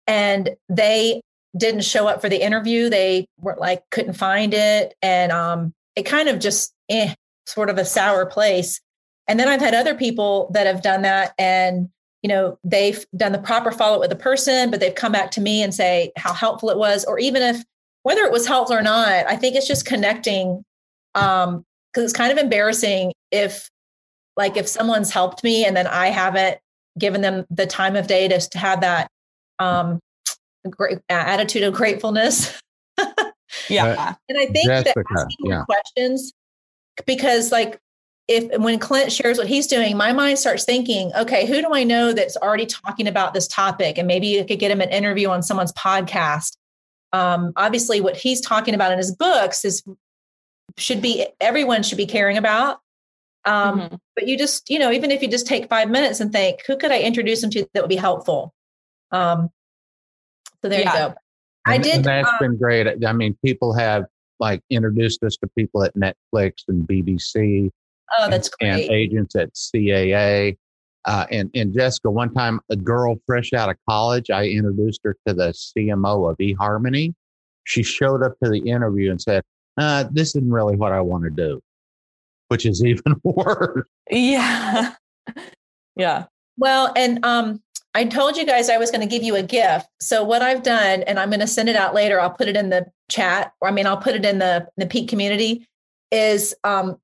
[0.07, 1.23] and they
[1.57, 2.89] didn't show up for the interview.
[2.89, 7.15] They were like couldn't find it, and um, it kind of just eh,
[7.47, 8.81] sort of a sour place.
[9.29, 11.89] And then I've had other people that have done that, and
[12.23, 15.31] you know they've done the proper follow up with the person, but they've come back
[15.33, 17.63] to me and say how helpful it was, or even if
[18.03, 20.63] whether it was helpful or not, I think it's just connecting.
[21.15, 23.71] Um, because it's kind of embarrassing if,
[24.37, 26.59] like, if someone's helped me and then I haven't
[26.99, 29.09] given them the time of day to, to have that
[29.59, 29.99] um
[30.71, 32.61] great attitude of gratefulness.
[33.69, 34.15] Yeah.
[34.29, 35.65] And I think that asking yeah.
[35.65, 36.33] questions,
[37.07, 37.81] because like
[38.29, 41.85] if when Clint shares what he's doing, my mind starts thinking, okay, who do I
[41.85, 43.99] know that's already talking about this topic?
[43.99, 46.57] And maybe you could get him an interview on someone's podcast.
[47.13, 49.83] Um, obviously, what he's talking about in his books is
[50.77, 52.81] should be everyone should be caring about.
[53.45, 53.99] Um, Mhm.
[54.17, 56.77] But you just, you know, even if you just take five minutes and think, who
[56.77, 58.53] could I introduce him to that would be helpful?
[59.13, 59.51] Um,
[60.67, 60.93] so there Yeah.
[60.93, 61.15] you go.
[61.67, 61.95] I And- did.
[61.97, 63.05] And that's um, been great.
[63.05, 64.05] I mean, people have
[64.41, 67.71] like introduced us to people at Netflix and BBC
[68.19, 68.91] oh, that's and great.
[68.91, 70.57] agents at CAA.
[71.05, 75.17] Uh, and, and Jessica, one time, a girl fresh out of college, I introduced her
[75.27, 77.15] to the CMO of eHarmony.
[77.65, 79.45] She showed up to the interview and said,
[79.79, 81.61] uh, This isn't really what I want to do,
[82.49, 83.87] which is even worse.
[84.11, 84.95] Yeah.
[85.97, 86.25] yeah.
[86.59, 87.63] Well, and um,
[87.97, 89.89] I told you guys I was going to give you a gift.
[90.01, 92.21] So what I've done, and I'm going to send it out later.
[92.21, 94.85] I'll put it in the chat, or I mean, I'll put it in the the
[94.85, 95.67] Peak community.
[96.11, 96.99] Is um,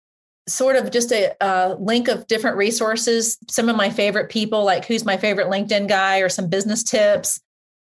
[0.47, 3.39] sort of just a, a link of different resources.
[3.49, 7.41] Some of my favorite people, like who's my favorite LinkedIn guy, or some business tips,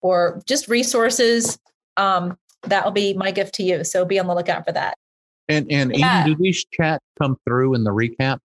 [0.01, 1.59] or just resources.
[1.97, 3.83] Um, that will be my gift to you.
[3.83, 4.97] So be on the lookout for that.
[5.49, 6.21] And, and Yeah.
[6.21, 8.39] Eden, do these chats come through in the recap?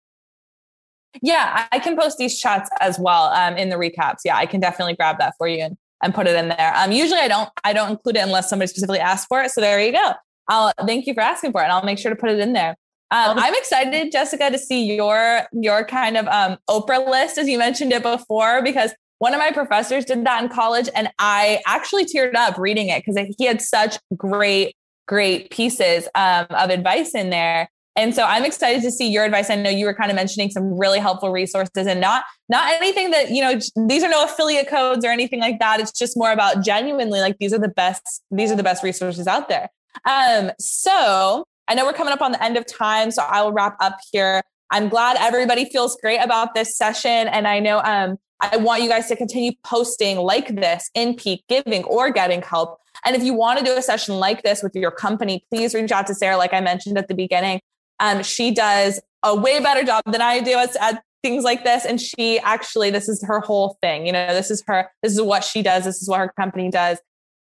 [1.22, 4.18] Yeah, I can post these chats as well um, in the recaps.
[4.26, 6.74] Yeah, I can definitely grab that for you and, and put it in there.
[6.76, 9.51] Um, usually I don't I don't include it unless somebody specifically asks for it.
[9.51, 10.14] So there you go.
[10.47, 11.66] I'll thank you for asking for it.
[11.66, 12.76] And I'll make sure to put it in there.
[13.10, 17.58] Um, I'm excited, Jessica, to see your your kind of um, Oprah list as you
[17.58, 22.05] mentioned it before, because one of my professors did that in college, and I actually
[22.05, 24.76] teared up reading it because he had such great,
[25.08, 27.70] great pieces um, of advice in there.
[27.98, 29.50] And so I'm excited to see your advice.
[29.50, 33.10] I know you were kind of mentioning some really helpful resources and not not anything
[33.10, 35.80] that, you know, these are no affiliate codes or anything like that.
[35.80, 39.26] It's just more about genuinely like these are the best these are the best resources
[39.26, 39.70] out there.
[40.06, 43.52] Um so I know we're coming up on the end of time, so I will
[43.52, 44.43] wrap up here.
[44.70, 48.89] I'm glad everybody feels great about this session and I know um I want you
[48.89, 52.78] guys to continue posting like this in peak giving or getting help.
[53.06, 55.91] And if you want to do a session like this with your company, please reach
[55.91, 57.62] out to Sarah, like I mentioned at the beginning.
[58.00, 61.86] Um, she does a way better job than I do at, at things like this.
[61.86, 64.06] And she actually, this is her whole thing.
[64.06, 65.84] You know, this is her, this is what she does.
[65.86, 67.00] This is what her company does.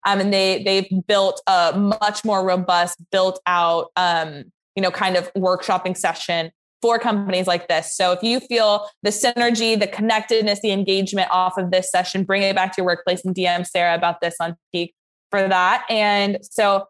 [0.05, 4.45] Um, and they they've built a much more robust, built out, um,
[4.75, 7.95] you know, kind of workshopping session for companies like this.
[7.95, 12.43] So if you feel the synergy, the connectedness, the engagement off of this session, bring
[12.43, 14.93] it back to your workplace and DM Sarah about this on Peak
[15.29, 15.85] for that.
[15.89, 16.85] And so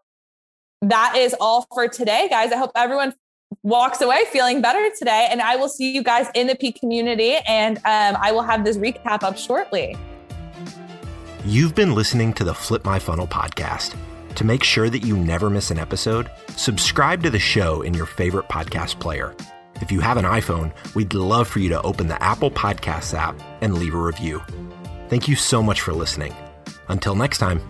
[0.83, 2.51] that is all for today, guys.
[2.51, 3.13] I hope everyone
[3.63, 5.27] walks away feeling better today.
[5.29, 7.35] And I will see you guys in the Peak community.
[7.47, 9.97] And um, I will have this recap up shortly.
[11.45, 13.95] You've been listening to the Flip My Funnel podcast.
[14.35, 18.05] To make sure that you never miss an episode, subscribe to the show in your
[18.05, 19.35] favorite podcast player.
[19.81, 23.39] If you have an iPhone, we'd love for you to open the Apple Podcasts app
[23.61, 24.41] and leave a review.
[25.09, 26.35] Thank you so much for listening.
[26.89, 27.61] Until next time.